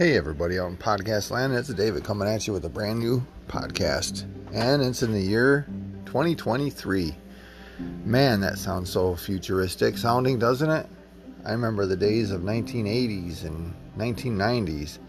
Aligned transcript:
Hey, 0.00 0.16
everybody 0.16 0.58
out 0.58 0.70
in 0.70 0.78
podcast 0.78 1.30
land. 1.30 1.52
It's 1.52 1.68
David 1.68 2.04
coming 2.04 2.26
at 2.26 2.46
you 2.46 2.54
with 2.54 2.64
a 2.64 2.70
brand 2.70 3.00
new 3.00 3.22
podcast. 3.48 4.24
And 4.50 4.80
it's 4.80 5.02
in 5.02 5.12
the 5.12 5.20
year 5.20 5.66
2023. 6.06 7.14
Man, 8.06 8.40
that 8.40 8.56
sounds 8.56 8.88
so 8.88 9.14
futuristic 9.14 9.98
sounding, 9.98 10.38
doesn't 10.38 10.70
it? 10.70 10.86
I 11.44 11.52
remember 11.52 11.84
the 11.84 11.98
days 11.98 12.30
of 12.30 12.40
1980s 12.40 13.44
and 13.44 13.74
1990s. 13.98 15.00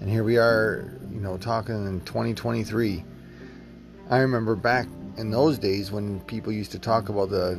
And 0.00 0.10
here 0.10 0.22
we 0.22 0.36
are, 0.36 0.92
you 1.10 1.20
know, 1.20 1.38
talking 1.38 1.86
in 1.86 2.02
2023. 2.02 3.02
I 4.10 4.18
remember 4.18 4.54
back 4.54 4.86
in 5.16 5.30
those 5.30 5.58
days 5.58 5.90
when 5.90 6.20
people 6.26 6.52
used 6.52 6.72
to 6.72 6.78
talk 6.78 7.08
about 7.08 7.30
the 7.30 7.58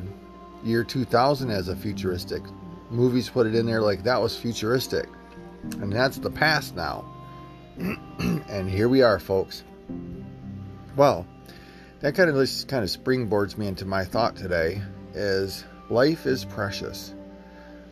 year 0.63 0.83
2000 0.83 1.49
as 1.49 1.69
a 1.69 1.75
futuristic. 1.75 2.43
Movies 2.91 3.31
put 3.31 3.47
it 3.47 3.55
in 3.55 3.65
there 3.65 3.81
like 3.81 4.03
that 4.03 4.21
was 4.21 4.37
futuristic. 4.37 5.07
And 5.63 5.91
that's 5.93 6.17
the 6.17 6.31
past 6.31 6.75
now. 6.75 7.05
and 7.77 8.69
here 8.69 8.89
we 8.89 9.01
are, 9.01 9.19
folks. 9.19 9.63
Well, 10.95 11.25
that 12.01 12.15
kind 12.15 12.29
of 12.29 12.35
just 12.35 12.67
kind 12.67 12.83
of 12.83 12.89
springboards 12.89 13.57
me 13.57 13.67
into 13.67 13.85
my 13.85 14.03
thought 14.03 14.35
today 14.35 14.81
is 15.13 15.63
life 15.89 16.25
is 16.25 16.45
precious. 16.45 17.13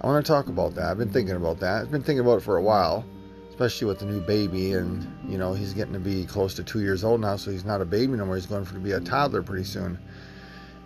I 0.01 0.07
want 0.07 0.25
to 0.25 0.31
talk 0.31 0.47
about 0.47 0.75
that. 0.75 0.85
I've 0.85 0.97
been 0.97 1.11
thinking 1.11 1.35
about 1.35 1.59
that. 1.59 1.83
I've 1.83 1.91
been 1.91 2.03
thinking 2.03 2.21
about 2.21 2.37
it 2.37 2.43
for 2.43 2.57
a 2.57 2.61
while, 2.61 3.05
especially 3.49 3.87
with 3.87 3.99
the 3.99 4.05
new 4.05 4.21
baby 4.21 4.73
and 4.73 5.07
you 5.27 5.37
know, 5.37 5.53
he's 5.53 5.73
getting 5.73 5.93
to 5.93 5.99
be 5.99 6.25
close 6.25 6.55
to 6.55 6.63
2 6.63 6.81
years 6.81 7.03
old 7.03 7.21
now, 7.21 7.35
so 7.35 7.51
he's 7.51 7.65
not 7.65 7.81
a 7.81 7.85
baby 7.85 8.13
no 8.13 8.25
more. 8.25 8.35
He's 8.35 8.45
going 8.45 8.65
to 8.65 8.73
be 8.75 8.93
a 8.93 8.99
toddler 8.99 9.43
pretty 9.43 9.65
soon. 9.65 9.99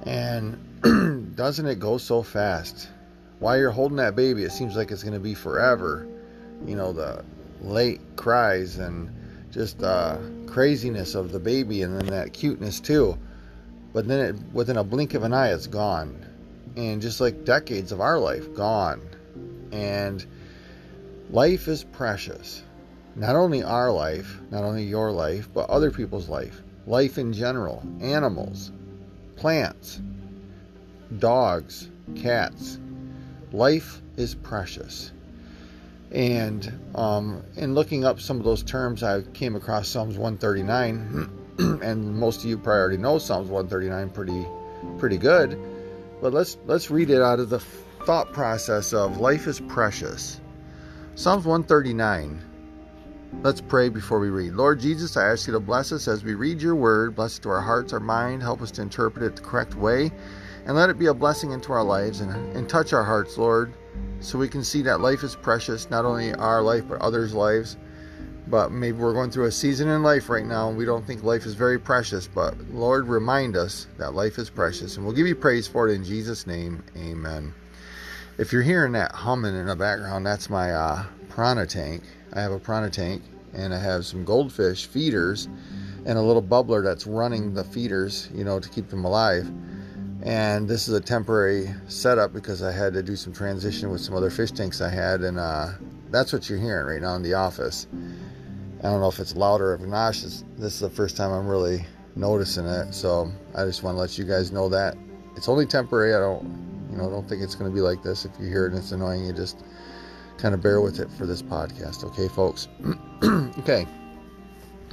And 0.05 1.35
doesn't 1.35 1.65
it 1.65 1.79
go 1.79 1.97
so 1.97 2.23
fast? 2.23 2.89
While 3.39 3.57
you're 3.57 3.71
holding 3.71 3.97
that 3.97 4.15
baby, 4.15 4.43
it 4.43 4.51
seems 4.51 4.75
like 4.75 4.91
it's 4.91 5.03
going 5.03 5.13
to 5.13 5.19
be 5.19 5.33
forever 5.33 6.07
you 6.65 6.75
know, 6.75 6.93
the 6.93 7.23
late 7.61 8.01
cries 8.15 8.77
and 8.77 9.09
just 9.51 9.83
uh, 9.83 10.17
craziness 10.47 11.15
of 11.15 11.31
the 11.31 11.39
baby 11.39 11.81
and 11.81 11.95
then 11.99 12.07
that 12.07 12.33
cuteness 12.33 12.79
too. 12.79 13.17
But 13.93 14.07
then 14.07 14.19
it, 14.19 14.35
within 14.53 14.77
a 14.77 14.83
blink 14.83 15.13
of 15.13 15.23
an 15.23 15.33
eye, 15.33 15.53
it's 15.53 15.67
gone. 15.67 16.25
And 16.75 17.01
just 17.01 17.21
like 17.21 17.45
decades 17.45 17.91
of 17.91 18.01
our 18.01 18.17
life, 18.17 18.53
gone. 18.55 19.01
And 19.71 20.25
life 21.29 21.67
is 21.67 21.83
precious. 21.83 22.63
Not 23.15 23.35
only 23.35 23.61
our 23.61 23.91
life, 23.91 24.39
not 24.49 24.63
only 24.63 24.83
your 24.83 25.11
life, 25.11 25.47
but 25.53 25.69
other 25.69 25.91
people's 25.91 26.29
life. 26.29 26.63
Life 26.87 27.19
in 27.19 27.31
general, 27.31 27.83
animals, 28.01 28.71
plants, 29.35 30.01
dogs, 31.19 31.89
cats. 32.15 32.79
Life 33.51 34.01
is 34.17 34.33
precious. 34.33 35.12
And 36.13 36.71
um, 36.93 37.43
in 37.55 37.73
looking 37.73 38.05
up 38.05 38.19
some 38.19 38.37
of 38.37 38.43
those 38.43 38.61
terms, 38.61 39.01
I 39.01 39.21
came 39.33 39.55
across 39.55 39.87
Psalms 39.87 40.15
139, 40.15 41.29
and 41.81 42.19
most 42.19 42.41
of 42.41 42.45
you 42.45 42.57
probably 42.57 42.79
already 42.79 42.97
know 42.97 43.17
Psalms 43.17 43.49
139 43.49 44.09
pretty 44.11 44.47
pretty 44.99 45.17
good. 45.17 45.59
But 46.21 46.33
let's 46.33 46.57
let's 46.65 46.91
read 46.91 47.09
it 47.09 47.21
out 47.21 47.39
of 47.39 47.49
the 47.49 47.59
thought 48.05 48.31
process 48.31 48.93
of 48.93 49.17
life 49.17 49.47
is 49.47 49.59
precious. 49.59 50.39
Psalms 51.15 51.45
139. 51.45 52.49
Let's 53.41 53.61
pray 53.61 53.89
before 53.89 54.19
we 54.19 54.29
read. 54.29 54.53
Lord 54.53 54.79
Jesus, 54.79 55.17
I 55.17 55.31
ask 55.31 55.47
you 55.47 55.53
to 55.53 55.59
bless 55.59 55.91
us 55.91 56.07
as 56.07 56.23
we 56.23 56.35
read 56.35 56.61
your 56.61 56.75
word. 56.75 57.15
Bless 57.15 57.39
it 57.39 57.41
to 57.41 57.49
our 57.49 57.61
hearts, 57.61 57.91
our 57.91 57.99
mind. 57.99 58.43
Help 58.43 58.61
us 58.61 58.69
to 58.71 58.83
interpret 58.83 59.25
it 59.25 59.35
the 59.35 59.41
correct 59.41 59.73
way. 59.73 60.11
And 60.67 60.75
let 60.75 60.91
it 60.91 60.99
be 60.99 61.07
a 61.07 61.13
blessing 61.15 61.51
into 61.51 61.73
our 61.73 61.83
lives 61.83 62.21
and, 62.21 62.31
and 62.55 62.69
touch 62.69 62.93
our 62.93 63.03
hearts, 63.03 63.39
Lord 63.39 63.73
so 64.23 64.39
we 64.39 64.47
can 64.47 64.63
see 64.63 64.81
that 64.83 65.01
life 65.01 65.23
is 65.23 65.35
precious, 65.35 65.89
not 65.89 66.05
only 66.05 66.33
our 66.33 66.61
life, 66.61 66.85
but 66.87 67.01
others' 67.01 67.33
lives. 67.33 67.77
But 68.47 68.71
maybe 68.71 68.97
we're 68.97 69.13
going 69.13 69.31
through 69.31 69.45
a 69.45 69.51
season 69.51 69.89
in 69.89 70.03
life 70.03 70.29
right 70.29 70.45
now 70.45 70.69
and 70.69 70.77
we 70.77 70.85
don't 70.85 71.05
think 71.05 71.23
life 71.23 71.45
is 71.45 71.53
very 71.53 71.79
precious. 71.79 72.27
But 72.27 72.55
Lord, 72.71 73.07
remind 73.07 73.55
us 73.55 73.87
that 73.97 74.13
life 74.13 74.37
is 74.37 74.49
precious. 74.49 74.95
And 74.97 75.05
we'll 75.05 75.15
give 75.15 75.27
you 75.27 75.35
praise 75.35 75.67
for 75.67 75.87
it 75.87 75.93
in 75.93 76.03
Jesus' 76.03 76.47
name. 76.47 76.83
Amen. 76.97 77.53
If 78.37 78.51
you're 78.51 78.63
hearing 78.63 78.93
that 78.93 79.11
humming 79.11 79.55
in 79.55 79.67
the 79.67 79.75
background, 79.75 80.25
that's 80.25 80.49
my 80.49 80.71
uh, 80.71 81.05
piranha 81.29 81.67
tank. 81.67 82.03
I 82.33 82.41
have 82.41 82.51
a 82.51 82.59
piranha 82.59 82.89
tank 82.89 83.23
and 83.53 83.73
I 83.73 83.79
have 83.79 84.05
some 84.05 84.25
goldfish 84.25 84.87
feeders 84.87 85.47
and 86.05 86.17
a 86.17 86.21
little 86.21 86.43
bubbler 86.43 86.83
that's 86.83 87.07
running 87.07 87.53
the 87.53 87.63
feeders, 87.63 88.29
you 88.33 88.43
know, 88.43 88.59
to 88.59 88.69
keep 88.69 88.89
them 88.89 89.05
alive 89.05 89.49
and 90.23 90.69
this 90.69 90.87
is 90.87 90.93
a 90.93 91.01
temporary 91.01 91.69
setup 91.87 92.31
because 92.31 92.63
I 92.63 92.71
had 92.71 92.93
to 92.93 93.03
do 93.03 93.17
some 93.17 93.33
transition 93.33 93.91
with 93.91 93.99
some 93.99 94.15
other 94.15 94.29
fish 94.29 94.51
tanks 94.51 94.79
I 94.79 94.89
had, 94.89 95.21
and 95.21 95.37
uh, 95.37 95.71
that's 96.11 96.31
what 96.31 96.49
you're 96.49 96.59
hearing 96.59 96.87
right 96.87 97.01
now 97.01 97.15
in 97.15 97.23
the 97.23 97.33
office. 97.33 97.87
I 98.79 98.83
don't 98.83 99.01
know 99.01 99.09
if 99.09 99.19
it's 99.19 99.35
louder 99.35 99.73
or 99.73 99.77
not. 99.79 100.13
This 100.13 100.43
is 100.57 100.79
the 100.79 100.89
first 100.89 101.17
time 101.17 101.31
I'm 101.31 101.47
really 101.47 101.85
noticing 102.15 102.65
it, 102.65 102.93
so 102.93 103.29
I 103.53 103.65
just 103.65 103.83
want 103.83 103.95
to 103.95 103.99
let 103.99 104.17
you 104.17 104.23
guys 104.23 104.53
know 104.53 104.69
that 104.69 104.95
it's 105.35 105.49
only 105.49 105.65
temporary. 105.65 106.15
I 106.15 106.19
don't, 106.19 106.87
you 106.89 106.97
know, 106.97 107.09
don't 107.09 107.27
think 107.27 107.41
it's 107.41 107.55
going 107.55 107.69
to 107.69 107.75
be 107.75 107.81
like 107.81 108.01
this. 108.01 108.23
If 108.23 108.31
you 108.39 108.47
hear 108.47 108.65
it 108.65 108.69
and 108.69 108.77
it's 108.77 108.93
annoying, 108.93 109.25
you 109.25 109.33
just 109.33 109.65
kind 110.37 110.55
of 110.55 110.61
bear 110.61 110.79
with 110.79 111.01
it 111.01 111.11
for 111.11 111.25
this 111.25 111.41
podcast, 111.41 112.05
okay, 112.05 112.29
folks? 112.29 112.69
okay. 113.59 113.85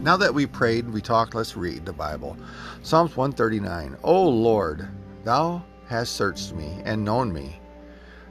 Now 0.00 0.16
that 0.16 0.34
we 0.34 0.46
prayed, 0.46 0.90
we 0.90 1.00
talked, 1.00 1.34
let's 1.36 1.56
read 1.56 1.86
the 1.86 1.92
Bible. 1.92 2.36
Psalms 2.82 3.16
139. 3.16 3.96
Oh 4.02 4.28
Lord, 4.28 4.88
Thou 5.24 5.62
hast 5.86 6.12
searched 6.12 6.54
me 6.54 6.80
and 6.84 7.04
known 7.04 7.32
me. 7.32 7.60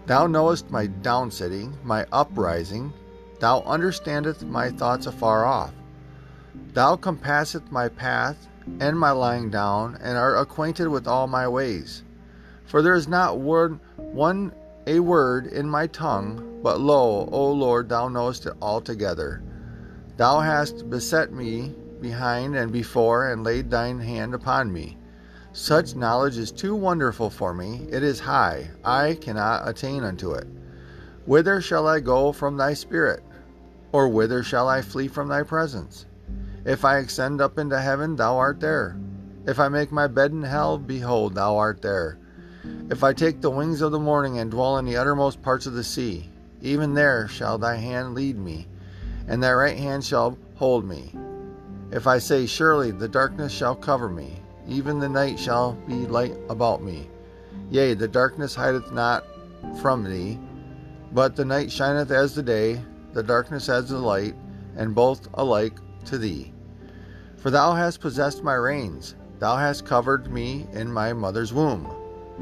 Thou 0.05 0.27
knowest 0.27 0.71
my 0.71 0.87
downsitting, 0.87 1.83
my 1.83 2.05
uprising. 2.11 2.93
Thou 3.39 3.61
understandest 3.61 4.43
my 4.43 4.69
thoughts 4.69 5.05
afar 5.05 5.45
off. 5.45 5.73
Thou 6.73 6.95
compassest 6.95 7.71
my 7.71 7.89
path 7.89 8.47
and 8.79 8.99
my 8.99 9.11
lying 9.11 9.49
down, 9.49 9.97
and 10.01 10.17
art 10.17 10.37
acquainted 10.37 10.87
with 10.87 11.07
all 11.07 11.27
my 11.27 11.47
ways. 11.47 12.03
For 12.65 12.81
there 12.81 12.93
is 12.93 13.07
not 13.07 13.39
word, 13.39 13.79
one 13.97 14.51
a 14.85 14.99
word 14.99 15.47
in 15.47 15.67
my 15.67 15.87
tongue, 15.87 16.59
but 16.61 16.79
lo, 16.79 17.27
O 17.31 17.51
Lord, 17.51 17.89
thou 17.89 18.07
knowest 18.07 18.45
it 18.45 18.53
altogether. 18.61 19.41
Thou 20.17 20.39
hast 20.39 20.89
beset 20.89 21.31
me 21.31 21.75
behind 21.99 22.55
and 22.55 22.71
before, 22.71 23.31
and 23.31 23.43
laid 23.43 23.71
thine 23.71 23.99
hand 23.99 24.35
upon 24.35 24.71
me. 24.71 24.98
Such 25.51 25.95
knowledge 25.95 26.37
is 26.37 26.51
too 26.51 26.75
wonderful 26.75 27.29
for 27.29 27.53
me. 27.53 27.87
It 27.91 28.03
is 28.03 28.19
high. 28.19 28.69
I 28.85 29.17
cannot 29.19 29.67
attain 29.67 30.03
unto 30.03 30.33
it. 30.33 30.47
Whither 31.25 31.59
shall 31.59 31.87
I 31.87 31.99
go 31.99 32.31
from 32.31 32.55
thy 32.55 32.73
spirit? 32.73 33.23
Or 33.91 34.07
whither 34.07 34.43
shall 34.43 34.69
I 34.69 34.81
flee 34.81 35.07
from 35.07 35.27
thy 35.27 35.41
presence? 35.41 36.05
If 36.65 36.85
I 36.85 36.97
ascend 36.97 37.41
up 37.41 37.57
into 37.57 37.79
heaven, 37.79 38.15
thou 38.15 38.37
art 38.37 38.59
there. 38.59 38.95
If 39.47 39.59
I 39.59 39.69
make 39.69 39.91
my 39.91 40.05
bed 40.05 40.31
in 40.31 40.43
hell, 40.43 40.77
behold, 40.77 41.33
thou 41.33 41.57
art 41.57 41.81
there. 41.81 42.19
If 42.91 43.03
I 43.03 43.13
take 43.13 43.41
the 43.41 43.49
wings 43.49 43.81
of 43.81 43.91
the 43.91 43.99
morning 43.99 44.37
and 44.37 44.51
dwell 44.51 44.77
in 44.77 44.85
the 44.85 44.97
uttermost 44.97 45.41
parts 45.41 45.65
of 45.65 45.73
the 45.73 45.83
sea, 45.83 46.29
even 46.61 46.93
there 46.93 47.27
shall 47.27 47.57
thy 47.57 47.75
hand 47.75 48.13
lead 48.13 48.37
me, 48.37 48.67
and 49.27 49.41
thy 49.41 49.53
right 49.53 49.77
hand 49.77 50.03
shall 50.03 50.37
hold 50.55 50.85
me. 50.85 51.15
If 51.91 52.05
I 52.05 52.19
say, 52.19 52.45
Surely 52.45 52.91
the 52.91 53.07
darkness 53.07 53.51
shall 53.51 53.75
cover 53.75 54.09
me, 54.09 54.38
even 54.69 54.99
the 54.99 55.09
night 55.09 55.39
shall 55.39 55.73
be 55.87 56.05
light 56.05 56.37
about 56.49 56.83
me. 56.83 57.09
Yea, 57.71 57.93
the 57.93 58.07
darkness 58.07 58.55
hideth 58.55 58.91
not 58.91 59.25
from 59.81 60.03
thee, 60.03 60.39
but 61.11 61.35
the 61.35 61.45
night 61.45 61.71
shineth 61.71 62.11
as 62.11 62.35
the 62.35 62.43
day, 62.43 62.81
the 63.13 63.23
darkness 63.23 63.67
as 63.67 63.89
the 63.89 63.97
light, 63.97 64.35
and 64.75 64.95
both 64.95 65.27
alike 65.33 65.79
to 66.05 66.17
thee. 66.17 66.53
For 67.37 67.49
thou 67.49 67.73
hast 67.73 67.99
possessed 67.99 68.43
my 68.43 68.55
reins, 68.55 69.15
thou 69.39 69.57
hast 69.57 69.85
covered 69.85 70.31
me 70.31 70.67
in 70.73 70.91
my 70.91 71.13
mother's 71.13 71.53
womb. 71.53 71.89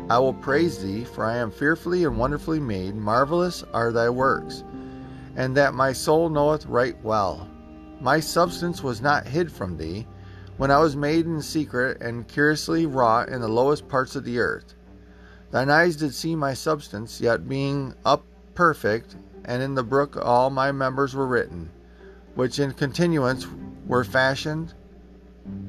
I 0.09 0.19
will 0.19 0.33
praise 0.33 0.81
thee, 0.81 1.03
for 1.03 1.25
I 1.25 1.37
am 1.37 1.49
fearfully 1.49 2.03
and 2.03 2.17
wonderfully 2.17 2.59
made, 2.59 2.95
marvelous 2.95 3.63
are 3.73 3.91
thy 3.91 4.09
works, 4.09 4.63
and 5.35 5.55
that 5.55 5.73
my 5.73 5.93
soul 5.93 6.29
knoweth 6.29 6.65
right 6.65 7.01
well. 7.03 7.47
My 7.99 8.19
substance 8.19 8.83
was 8.83 9.01
not 9.01 9.27
hid 9.27 9.51
from 9.51 9.77
thee 9.77 10.05
when 10.57 10.71
I 10.71 10.79
was 10.79 10.95
made 10.95 11.25
in 11.25 11.41
secret 11.41 12.01
and 12.01 12.27
curiously 12.27 12.85
wrought 12.85 13.29
in 13.29 13.41
the 13.41 13.47
lowest 13.47 13.87
parts 13.87 14.15
of 14.15 14.23
the 14.23 14.39
earth. 14.39 14.73
Thine 15.51 15.69
eyes 15.69 15.95
did 15.95 16.13
see 16.13 16.35
my 16.35 16.53
substance, 16.53 17.21
yet 17.21 17.47
being 17.47 17.93
up 18.03 18.25
perfect, 18.55 19.15
and 19.45 19.61
in 19.61 19.75
the 19.75 19.83
book 19.83 20.17
all 20.17 20.49
my 20.49 20.71
members 20.71 21.15
were 21.15 21.27
written, 21.27 21.69
which 22.35 22.59
in 22.59 22.73
continuance 22.73 23.47
were 23.85 24.03
fashioned, 24.03 24.73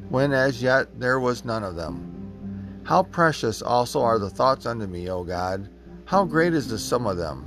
when 0.08 0.32
as 0.32 0.62
yet 0.62 0.98
there 0.98 1.20
was 1.20 1.44
none 1.44 1.62
of 1.62 1.76
them. 1.76 2.82
How 2.84 3.02
precious 3.02 3.60
also 3.60 4.00
are 4.00 4.18
the 4.18 4.30
thoughts 4.30 4.64
unto 4.64 4.86
me, 4.86 5.10
O 5.10 5.22
God! 5.22 5.68
How 6.06 6.24
great 6.24 6.54
is 6.54 6.68
the 6.68 6.78
sum 6.78 7.06
of 7.06 7.18
them! 7.18 7.46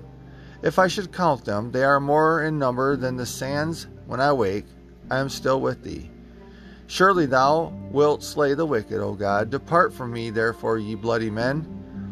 If 0.62 0.78
I 0.78 0.88
should 0.88 1.12
count 1.12 1.44
them, 1.46 1.72
they 1.72 1.84
are 1.84 2.00
more 2.00 2.44
in 2.44 2.60
number 2.60 2.96
than 2.96 3.18
the 3.18 3.26
sands. 3.26 3.88
When 4.06 4.22
I 4.22 4.32
wake, 4.32 4.68
I 5.10 5.18
am 5.18 5.30
still 5.30 5.60
with 5.60 5.82
thee. 5.82 6.11
Surely 6.92 7.26
thou 7.26 7.72
wilt 7.90 8.22
slay 8.22 8.54
the 8.54 8.66
wicked, 8.66 9.00
O 9.00 9.14
God. 9.14 9.50
Depart 9.50 9.94
from 9.94 10.12
me, 10.12 10.30
therefore, 10.30 10.78
ye 10.78 10.94
bloody 10.94 11.30
men, 11.30 11.66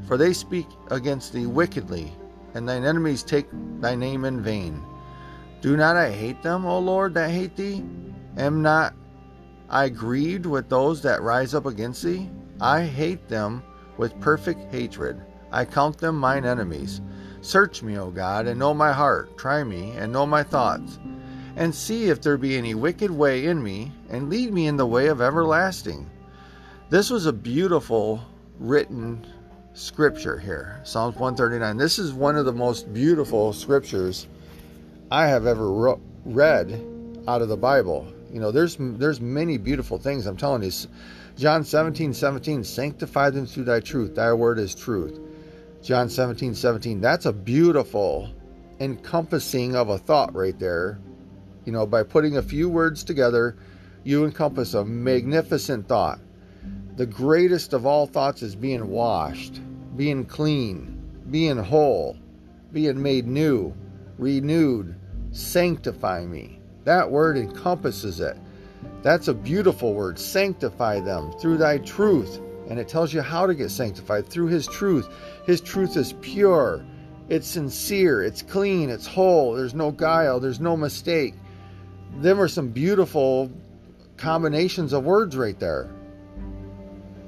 for 0.07 0.15
they 0.15 0.31
speak 0.31 0.67
against 0.89 1.33
thee 1.33 1.47
wickedly, 1.47 2.13
and 2.53 2.67
thine 2.67 2.85
enemies 2.85 3.21
take 3.21 3.49
thy 3.81 3.93
name 3.93 4.23
in 4.23 4.41
vain. 4.41 4.81
Do 5.59 5.75
not 5.75 5.97
I 5.97 6.11
hate 6.11 6.41
them, 6.41 6.65
O 6.65 6.79
Lord, 6.79 7.13
that 7.15 7.29
hate 7.29 7.57
thee? 7.57 7.83
Am 8.37 8.61
not 8.61 8.93
I 9.69 9.89
grieved 9.89 10.45
with 10.45 10.69
those 10.69 11.01
that 11.01 11.23
rise 11.23 11.53
up 11.53 11.65
against 11.65 12.01
thee? 12.01 12.29
I 12.61 12.83
hate 12.83 13.27
them 13.27 13.61
with 13.97 14.17
perfect 14.21 14.73
hatred. 14.73 15.21
I 15.51 15.65
count 15.65 15.97
them 15.97 16.17
mine 16.17 16.45
enemies. 16.45 17.01
Search 17.41 17.83
me, 17.83 17.97
O 17.97 18.11
God, 18.11 18.47
and 18.47 18.57
know 18.57 18.73
my 18.73 18.93
heart. 18.93 19.37
Try 19.37 19.61
me, 19.61 19.91
and 19.97 20.13
know 20.13 20.25
my 20.25 20.41
thoughts. 20.41 20.99
And 21.59 21.75
see 21.75 22.05
if 22.05 22.21
there 22.21 22.37
be 22.37 22.57
any 22.57 22.73
wicked 22.73 23.11
way 23.11 23.45
in 23.45 23.61
me, 23.61 23.91
and 24.09 24.29
lead 24.29 24.53
me 24.53 24.65
in 24.65 24.77
the 24.77 24.87
way 24.87 25.07
of 25.07 25.21
everlasting. 25.21 26.09
This 26.89 27.09
was 27.09 27.25
a 27.25 27.33
beautiful 27.33 28.21
written 28.59 29.27
scripture 29.73 30.39
here 30.39 30.79
Psalms 30.83 31.15
139. 31.15 31.75
This 31.75 31.99
is 31.99 32.13
one 32.13 32.37
of 32.37 32.45
the 32.45 32.53
most 32.53 32.91
beautiful 32.93 33.51
scriptures 33.51 34.27
I 35.11 35.27
have 35.27 35.45
ever 35.45 35.69
ro- 35.71 36.01
read 36.23 36.81
out 37.27 37.41
of 37.41 37.49
the 37.49 37.57
Bible. 37.57 38.07
You 38.31 38.39
know, 38.39 38.51
there's 38.51 38.77
there's 38.79 39.19
many 39.19 39.57
beautiful 39.57 39.97
things. 39.97 40.27
I'm 40.27 40.37
telling 40.37 40.63
you. 40.63 40.71
John 41.37 41.65
17, 41.65 42.13
17, 42.13 42.63
sanctify 42.63 43.31
them 43.31 43.45
through 43.45 43.65
thy 43.65 43.81
truth. 43.81 44.15
Thy 44.15 44.31
word 44.31 44.59
is 44.59 44.73
truth. 44.73 45.19
John 45.83 46.09
17, 46.09 46.55
17. 46.55 47.01
That's 47.01 47.25
a 47.25 47.33
beautiful 47.33 48.29
encompassing 48.79 49.75
of 49.75 49.89
a 49.89 49.97
thought 49.97 50.33
right 50.33 50.57
there. 50.57 50.99
You 51.69 51.73
know, 51.73 51.85
by 51.85 52.01
putting 52.01 52.35
a 52.35 52.41
few 52.41 52.67
words 52.67 53.03
together, 53.03 53.55
you 54.03 54.25
encompass 54.25 54.73
a 54.73 54.83
magnificent 54.83 55.87
thought. 55.87 56.19
The 56.95 57.05
greatest 57.05 57.73
of 57.73 57.85
all 57.85 58.07
thoughts 58.07 58.41
is 58.41 58.55
being 58.55 58.87
washed, 58.87 59.61
being 59.95 60.25
clean, 60.25 60.99
being 61.29 61.57
whole, 61.57 62.17
being 62.73 62.99
made 63.03 63.27
new, 63.27 63.75
renewed, 64.17 64.95
sanctify 65.29 66.25
me. 66.25 66.59
That 66.85 67.11
word 67.11 67.37
encompasses 67.37 68.19
it. 68.19 68.35
That's 69.03 69.27
a 69.27 69.33
beautiful 69.35 69.93
word. 69.93 70.17
Sanctify 70.17 71.01
them 71.01 71.31
through 71.33 71.57
thy 71.57 71.77
truth. 71.77 72.39
And 72.67 72.79
it 72.79 72.87
tells 72.87 73.13
you 73.13 73.21
how 73.21 73.45
to 73.45 73.53
get 73.53 73.69
sanctified 73.69 74.27
through 74.27 74.47
his 74.47 74.65
truth. 74.65 75.07
His 75.45 75.61
truth 75.61 75.97
is 75.97 76.13
pure, 76.21 76.83
it's 77.29 77.47
sincere, 77.47 78.23
it's 78.23 78.41
clean, 78.41 78.89
it's 78.89 79.05
whole. 79.05 79.53
There's 79.53 79.75
no 79.75 79.91
guile, 79.91 80.39
there's 80.39 80.59
no 80.59 80.75
mistake. 80.75 81.35
Them 82.17 82.41
are 82.41 82.47
some 82.47 82.69
beautiful 82.69 83.51
combinations 84.17 84.93
of 84.93 85.05
words 85.05 85.37
right 85.37 85.57
there. 85.59 85.89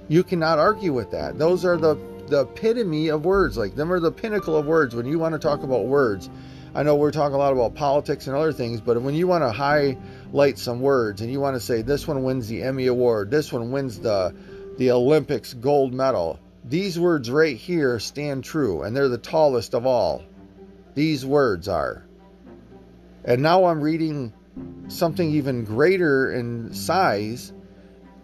You 0.07 0.23
cannot 0.23 0.59
argue 0.59 0.91
with 0.91 1.11
that. 1.11 1.37
Those 1.37 1.63
are 1.63 1.77
the 1.77 1.95
the 2.27 2.41
epitome 2.41 3.09
of 3.09 3.25
words. 3.25 3.57
Like 3.57 3.75
them 3.75 3.91
are 3.91 3.99
the 3.99 4.11
pinnacle 4.11 4.55
of 4.55 4.65
words 4.65 4.95
when 4.95 5.05
you 5.05 5.19
want 5.19 5.33
to 5.33 5.39
talk 5.39 5.63
about 5.63 5.85
words. 5.85 6.29
I 6.73 6.83
know 6.83 6.95
we're 6.95 7.11
talking 7.11 7.35
a 7.35 7.37
lot 7.37 7.51
about 7.51 7.75
politics 7.75 8.27
and 8.27 8.35
other 8.35 8.53
things, 8.53 8.79
but 8.79 9.01
when 9.01 9.13
you 9.13 9.27
want 9.27 9.43
to 9.43 9.51
highlight 9.51 10.57
some 10.57 10.79
words 10.79 11.21
and 11.21 11.29
you 11.29 11.41
want 11.41 11.57
to 11.57 11.59
say 11.59 11.81
this 11.81 12.07
one 12.07 12.23
wins 12.23 12.47
the 12.47 12.63
Emmy 12.63 12.87
Award, 12.87 13.29
this 13.29 13.51
one 13.51 13.71
wins 13.71 13.99
the 13.99 14.33
the 14.77 14.91
Olympics 14.91 15.53
gold 15.53 15.93
medal, 15.93 16.39
these 16.63 16.97
words 16.97 17.29
right 17.29 17.57
here 17.57 17.99
stand 17.99 18.43
true, 18.43 18.83
and 18.83 18.95
they're 18.95 19.09
the 19.09 19.17
tallest 19.17 19.75
of 19.75 19.85
all. 19.85 20.23
These 20.95 21.25
words 21.25 21.67
are. 21.67 22.05
And 23.25 23.41
now 23.41 23.65
I'm 23.65 23.81
reading 23.81 24.33
something 24.87 25.31
even 25.31 25.65
greater 25.65 26.31
in 26.31 26.73
size 26.73 27.53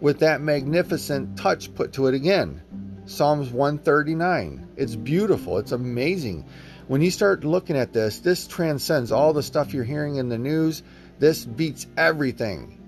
with 0.00 0.20
that 0.20 0.40
magnificent 0.40 1.38
touch 1.38 1.74
put 1.74 1.94
to 1.94 2.06
it 2.06 2.14
again. 2.14 2.62
Psalms 3.06 3.50
139. 3.50 4.68
It's 4.76 4.94
beautiful. 4.94 5.58
It's 5.58 5.72
amazing 5.72 6.44
when 6.88 7.02
you 7.02 7.10
start 7.10 7.44
looking 7.44 7.76
at 7.76 7.92
this, 7.92 8.18
this 8.20 8.46
transcends 8.46 9.12
all 9.12 9.34
the 9.34 9.42
stuff 9.42 9.74
you're 9.74 9.84
hearing 9.84 10.16
in 10.16 10.30
the 10.30 10.38
news. 10.38 10.82
This 11.18 11.44
beats 11.44 11.86
everything 11.96 12.80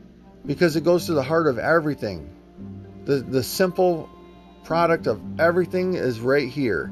because 0.45 0.75
it 0.77 0.85
goes 0.85 1.07
to 1.07 1.13
the 1.13 1.23
heart 1.23 1.47
of 1.47 1.59
everything. 1.59 2.31
The, 3.05 3.17
the 3.17 3.43
simple 3.43 4.09
product 4.65 5.07
of 5.07 5.21
everything 5.39 5.95
is 5.95 6.19
right 6.19 6.49
here. 6.49 6.91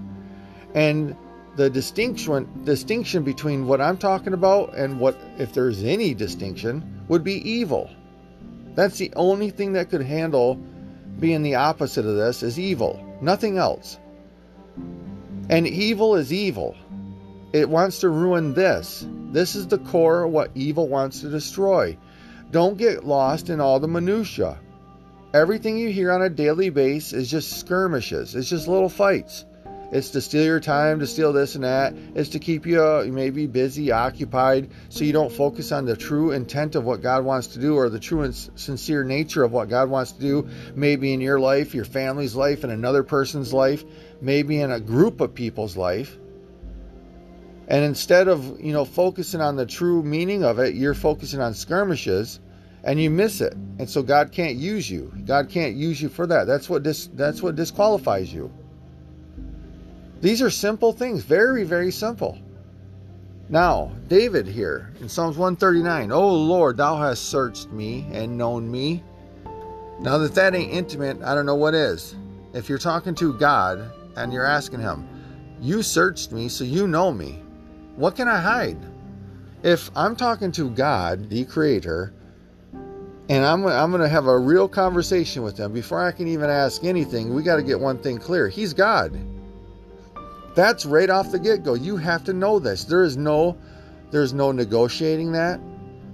And 0.75 1.17
the 1.59 1.69
distinction 1.69 2.49
distinction 2.65 3.25
between 3.25 3.67
what 3.67 3.81
I'm 3.81 3.99
talking 3.99 4.33
about 4.33 4.77
and 4.77 5.01
what 5.01 5.19
if 5.39 5.53
there's 5.53 5.83
any 5.83 6.15
distinction 6.15 7.03
would 7.09 7.25
be 7.25 7.51
evil. 7.51 7.91
That's 8.77 8.99
the 8.99 9.13
only 9.17 9.51
thing 9.51 9.73
that 9.73 9.91
could 9.91 10.03
handle 10.03 10.55
being 11.19 11.43
the 11.43 11.57
opposite 11.57 12.07
of 12.07 12.15
this 12.15 12.45
is 12.45 12.61
evil. 12.61 13.05
Nothing 13.21 13.59
else. 13.59 13.99
And 15.51 15.67
evil 15.67 16.15
is 16.15 16.33
evil. 16.33 16.77
It 17.53 17.69
wants 17.69 17.99
to 18.01 18.09
ruin 18.09 18.55
this. 18.55 19.05
This 19.33 19.57
is 19.57 19.67
the 19.67 19.79
core 19.79 20.23
of 20.23 20.31
what 20.31 20.53
evil 20.55 20.87
wants 20.87 21.23
to 21.23 21.29
destroy. 21.29 21.99
Don't 22.53 22.79
get 22.79 23.05
lost 23.05 23.51
in 23.51 23.59
all 23.59 23.81
the 23.81 23.89
minutiae. 23.89 24.61
Everything 25.35 25.77
you 25.77 25.91
hear 25.91 26.13
on 26.13 26.23
a 26.23 26.31
daily 26.31 26.71
basis 26.71 27.13
is 27.15 27.29
just 27.29 27.59
skirmishes. 27.59 28.37
It's 28.37 28.49
just 28.49 28.69
little 28.69 28.89
fights. 28.89 29.45
It's 29.91 30.11
to 30.11 30.21
steal 30.21 30.45
your 30.45 30.61
time, 30.61 31.01
to 31.01 31.07
steal 31.07 31.33
this 31.33 31.55
and 31.55 31.65
that. 31.65 31.95
It's 32.15 32.31
to 32.31 32.39
keep 32.39 32.67
you 32.67 32.83
uh, 32.83 33.07
maybe 33.09 33.47
busy, 33.47 33.91
occupied, 33.91 34.71
so 34.91 35.05
you 35.05 35.13
don't 35.15 35.33
focus 35.33 35.73
on 35.73 35.87
the 35.87 35.97
true 35.97 36.33
intent 36.33 36.75
of 36.75 36.85
what 36.85 37.01
God 37.01 37.25
wants 37.25 37.49
to 37.49 37.59
do 37.59 37.75
or 37.75 37.89
the 37.89 37.99
true 37.99 38.23
and 38.23 38.35
sincere 38.35 39.03
nature 39.03 39.45
of 39.45 39.53
what 39.53 39.71
God 39.71 39.89
wants 39.89 40.13
to 40.13 40.21
do, 40.21 40.49
maybe 40.75 41.15
in 41.15 41.23
your 41.23 41.41
life, 41.41 41.75
your 41.75 41.87
family's 41.87 42.35
life, 42.35 42.65
and 42.65 42.73
another 42.73 43.03
person's 43.03 43.55
life, 43.55 43.83
maybe 44.21 44.61
in 44.61 44.71
a 44.71 44.81
group 44.81 45.23
of 45.23 45.35
people's 45.35 45.77
life. 45.77 46.19
And 47.67 47.85
instead 47.85 48.29
of, 48.29 48.61
you 48.61 48.73
know, 48.73 48.85
focusing 48.85 49.41
on 49.41 49.57
the 49.57 49.67
true 49.67 50.03
meaning 50.03 50.45
of 50.45 50.59
it, 50.59 50.75
you're 50.75 50.95
focusing 50.95 51.41
on 51.41 51.55
skirmishes 51.55 52.41
and 52.85 53.01
you 53.01 53.11
miss 53.11 53.41
it. 53.41 53.53
And 53.53 53.89
so 53.89 54.03
God 54.03 54.33
can't 54.33 54.57
use 54.57 54.91
you. 54.91 55.13
God 55.27 55.51
can't 55.51 55.75
use 55.75 56.01
you 56.01 56.09
for 56.09 56.27
that. 56.27 56.47
That's 56.47 56.69
what 56.69 56.83
dis- 56.83 57.09
that's 57.13 57.43
what 57.43 57.57
disqualifies 57.57 58.33
you. 58.33 58.51
These 60.21 60.43
are 60.43 60.51
simple 60.51 60.93
things, 60.93 61.23
very 61.23 61.65
very 61.65 61.91
simple. 61.91 62.39
Now, 63.49 63.93
David 64.09 64.47
here 64.47 64.93
in 65.01 65.09
Psalms 65.09 65.39
139, 65.39 66.13
Oh 66.13 66.35
Lord, 66.35 66.77
thou 66.77 66.97
hast 66.97 67.25
searched 67.25 67.71
me 67.71 68.07
and 68.13 68.37
known 68.37 68.71
me." 68.71 69.03
Now 70.01 70.19
that 70.19 70.35
that 70.35 70.55
ain't 70.55 70.73
intimate, 70.73 71.23
I 71.23 71.35
don't 71.35 71.47
know 71.47 71.55
what 71.55 71.75
is. 71.75 72.15
If 72.53 72.69
you're 72.69 72.79
talking 72.79 73.15
to 73.17 73.33
God 73.33 73.91
and 74.17 74.33
you're 74.33 74.45
asking 74.45 74.81
him, 74.81 75.07
"You 75.61 75.83
searched 75.83 76.33
me, 76.33 76.49
so 76.49 76.65
you 76.65 76.87
know 76.87 77.13
me." 77.13 77.43
What 77.97 78.15
can 78.15 78.29
I 78.29 78.39
hide? 78.39 78.79
If 79.65 79.91
I'm 79.97 80.15
talking 80.15 80.53
to 80.53 80.71
God, 80.71 81.29
the 81.31 81.45
Creator, 81.45 82.13
and 83.29 83.45
I'm, 83.45 83.67
I'm 83.67 83.91
going 83.91 84.03
to 84.03 84.09
have 84.09 84.27
a 84.27 84.39
real 84.39 84.69
conversation 84.69 85.43
with 85.43 85.59
Him 85.59 85.73
before 85.73 86.01
I 86.01 86.13
can 86.13 86.29
even 86.29 86.49
ask 86.49 86.85
anything, 86.85 87.35
we 87.35 87.43
got 87.43 87.57
to 87.57 87.63
get 87.63 87.79
one 87.79 87.99
thing 87.99 88.19
clear 88.19 88.49
He's 88.49 88.73
God. 88.73 89.19
That's 90.59 90.85
right 90.85 91.09
off 91.09 91.31
the 91.31 91.39
get 91.39 91.63
go. 91.63 91.75
You 91.75 91.97
have 91.99 92.25
to 92.25 92.33
know 92.33 92.59
this. 92.59 92.83
There 92.83 93.05
is 93.05 93.17
no, 93.17 93.57
there's 94.11 94.33
no 94.33 94.51
negotiating 94.51 95.31
that. 95.31 95.61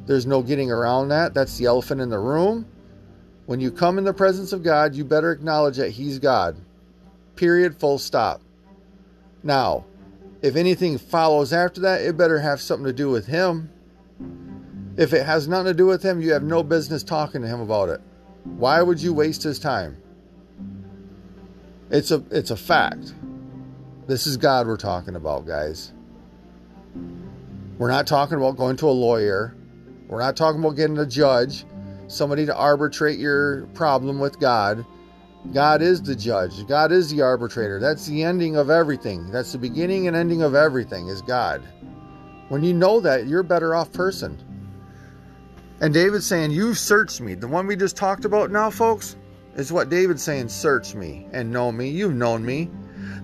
There's 0.04 0.26
no 0.26 0.42
getting 0.42 0.70
around 0.70 1.08
that. 1.08 1.32
That's 1.32 1.56
the 1.56 1.64
elephant 1.64 2.02
in 2.02 2.10
the 2.10 2.18
room. 2.18 2.66
When 3.46 3.58
you 3.58 3.72
come 3.72 3.96
in 3.96 4.04
the 4.04 4.12
presence 4.12 4.52
of 4.52 4.62
God, 4.62 4.94
you 4.94 5.02
better 5.02 5.32
acknowledge 5.32 5.78
that 5.78 5.92
He's 5.92 6.18
God. 6.18 6.58
Period. 7.36 7.80
Full 7.80 7.96
stop. 7.96 8.42
Now, 9.42 9.86
if 10.42 10.56
anything 10.56 10.98
follows 10.98 11.54
after 11.54 11.80
that, 11.80 12.02
it 12.02 12.18
better 12.18 12.38
have 12.38 12.60
something 12.60 12.84
to 12.84 12.92
do 12.92 13.08
with 13.08 13.24
him. 13.24 13.70
If 14.98 15.14
it 15.14 15.24
has 15.24 15.48
nothing 15.48 15.72
to 15.72 15.74
do 15.74 15.86
with 15.86 16.02
him, 16.02 16.20
you 16.20 16.34
have 16.34 16.42
no 16.42 16.62
business 16.62 17.02
talking 17.02 17.40
to 17.40 17.48
him 17.48 17.62
about 17.62 17.88
it. 17.88 18.02
Why 18.44 18.82
would 18.82 19.00
you 19.00 19.14
waste 19.14 19.42
his 19.42 19.58
time? 19.58 19.96
It's 21.88 22.10
a 22.10 22.22
it's 22.30 22.50
a 22.50 22.56
fact. 22.56 23.14
This 24.06 24.26
is 24.26 24.36
God 24.36 24.66
we're 24.66 24.76
talking 24.76 25.16
about, 25.16 25.46
guys. 25.46 25.94
We're 27.78 27.90
not 27.90 28.06
talking 28.06 28.36
about 28.36 28.58
going 28.58 28.76
to 28.76 28.86
a 28.86 28.90
lawyer. 28.90 29.56
We're 30.08 30.20
not 30.20 30.36
talking 30.36 30.60
about 30.60 30.76
getting 30.76 30.98
a 30.98 31.06
judge, 31.06 31.64
somebody 32.06 32.44
to 32.44 32.54
arbitrate 32.54 33.18
your 33.18 33.64
problem 33.68 34.18
with 34.18 34.38
God. 34.38 34.84
God 35.54 35.80
is 35.80 36.02
the 36.02 36.14
judge. 36.14 36.66
God 36.66 36.92
is 36.92 37.10
the 37.10 37.22
arbitrator. 37.22 37.80
That's 37.80 38.06
the 38.06 38.22
ending 38.22 38.56
of 38.56 38.68
everything. 38.68 39.30
That's 39.30 39.52
the 39.52 39.58
beginning 39.58 40.06
and 40.06 40.14
ending 40.14 40.42
of 40.42 40.54
everything 40.54 41.08
is 41.08 41.22
God. 41.22 41.62
When 42.50 42.62
you 42.62 42.74
know 42.74 43.00
that, 43.00 43.26
you're 43.26 43.40
a 43.40 43.44
better 43.44 43.74
off 43.74 43.90
person. 43.90 44.38
And 45.80 45.94
David's 45.94 46.26
saying, 46.26 46.50
You've 46.50 46.78
searched 46.78 47.22
me. 47.22 47.34
The 47.34 47.48
one 47.48 47.66
we 47.66 47.74
just 47.74 47.96
talked 47.96 48.26
about 48.26 48.50
now, 48.50 48.68
folks, 48.68 49.16
is 49.56 49.72
what 49.72 49.88
David's 49.88 50.22
saying, 50.22 50.50
Search 50.50 50.94
me 50.94 51.26
and 51.32 51.50
know 51.50 51.72
me. 51.72 51.88
You've 51.88 52.14
known 52.14 52.44
me. 52.44 52.70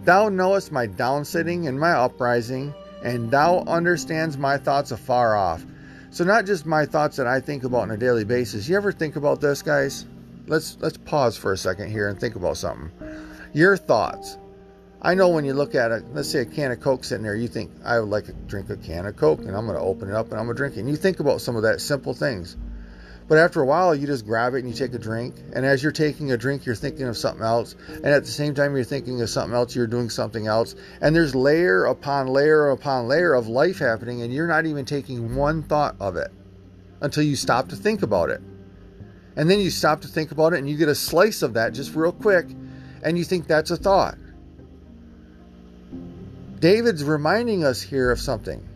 Thou 0.05 0.29
knowest 0.29 0.73
my 0.73 0.87
downsitting 0.87 1.69
and 1.69 1.79
my 1.79 1.93
uprising, 1.93 2.75
and 3.03 3.31
thou 3.31 3.61
understands 3.61 4.37
my 4.37 4.59
thoughts 4.59 4.91
afar 4.91 5.37
off. 5.37 5.65
So 6.11 6.25
not 6.25 6.47
just 6.47 6.67
my 6.67 6.87
thoughts 6.87 7.17
that 7.17 7.27
I 7.27 7.41
think 7.41 7.65
about 7.65 7.83
on 7.83 7.91
a 7.93 7.97
daily 7.97 8.25
basis. 8.25 8.69
You 8.69 8.77
ever 8.77 8.93
think 8.93 9.17
about 9.17 9.41
this, 9.41 9.63
guys? 9.63 10.05
let's 10.51 10.77
let's 10.81 10.99
pause 10.99 11.37
for 11.37 11.53
a 11.53 11.57
second 11.57 11.91
here 11.91 12.09
and 12.09 12.21
think 12.21 12.35
about 12.35 12.57
something. 12.57 12.91
Your 13.55 13.77
thoughts. 13.77 14.37
I 15.03 15.15
know 15.15 15.31
when 15.31 15.47
you 15.47 15.55
look 15.55 15.75
at 15.75 15.93
it, 15.93 16.05
let's 16.13 16.29
say 16.29 16.41
a 16.41 16.45
can 16.45 16.73
of 16.73 16.81
Coke 16.81 17.05
sitting 17.05 17.23
there, 17.23 17.35
you 17.35 17.49
think, 17.49 17.71
I 17.83 17.99
would 17.99 18.11
like 18.11 18.27
to 18.27 18.35
drink 18.35 18.69
a 18.69 18.77
can 18.77 19.07
of 19.07 19.17
Coke 19.17 19.39
and 19.41 19.57
I'm 19.57 19.65
going 19.65 19.79
to 19.79 19.83
open 19.83 20.11
it 20.11 20.15
up 20.15 20.31
and 20.31 20.39
I'm 20.39 20.45
going 20.45 20.57
to 20.57 20.59
drink 20.59 20.77
it. 20.77 20.81
And 20.81 20.91
you 20.91 20.97
think 20.97 21.21
about 21.21 21.41
some 21.41 21.57
of 21.57 21.63
that 21.63 21.81
simple 21.81 22.13
things. 22.13 22.59
But 23.31 23.39
after 23.39 23.61
a 23.61 23.65
while, 23.65 23.95
you 23.95 24.09
just 24.09 24.27
grab 24.27 24.55
it 24.55 24.65
and 24.65 24.69
you 24.69 24.75
take 24.75 24.93
a 24.93 24.99
drink. 24.99 25.37
And 25.53 25.65
as 25.65 25.85
you're 25.85 25.93
taking 25.93 26.33
a 26.33 26.37
drink, 26.37 26.67
you're 26.67 26.75
thinking 26.75 27.07
of 27.07 27.17
something 27.17 27.45
else. 27.45 27.77
And 27.87 28.07
at 28.07 28.25
the 28.25 28.31
same 28.31 28.57
time, 28.57 28.75
you're 28.75 28.83
thinking 28.83 29.23
of 29.23 29.31
something 29.31 29.55
else, 29.55 29.73
you're 29.73 29.87
doing 29.87 30.11
something 30.11 30.49
else. 30.49 30.75
And 31.01 31.15
there's 31.15 31.33
layer 31.33 31.85
upon 31.85 32.27
layer 32.27 32.71
upon 32.71 33.07
layer 33.07 33.33
of 33.35 33.47
life 33.47 33.79
happening, 33.79 34.23
and 34.23 34.35
you're 34.35 34.49
not 34.49 34.67
even 34.67 34.85
taking 34.85 35.37
one 35.37 35.63
thought 35.63 35.95
of 36.01 36.17
it 36.17 36.33
until 37.03 37.23
you 37.23 37.37
stop 37.37 37.69
to 37.69 37.77
think 37.77 38.03
about 38.03 38.31
it. 38.31 38.43
And 39.37 39.49
then 39.49 39.61
you 39.61 39.71
stop 39.71 40.01
to 40.01 40.09
think 40.09 40.33
about 40.33 40.53
it 40.53 40.59
and 40.59 40.69
you 40.69 40.77
get 40.77 40.89
a 40.89 40.95
slice 40.97 41.43
of 41.43 41.55
that 41.55 41.73
just 41.73 41.95
real 41.95 42.11
quick, 42.11 42.49
and 43.05 43.17
you 43.17 43.23
think 43.23 43.47
that's 43.47 43.71
a 43.71 43.77
thought. 43.77 44.19
David's 46.59 47.05
reminding 47.05 47.63
us 47.63 47.81
here 47.81 48.11
of 48.11 48.19
something. 48.19 48.69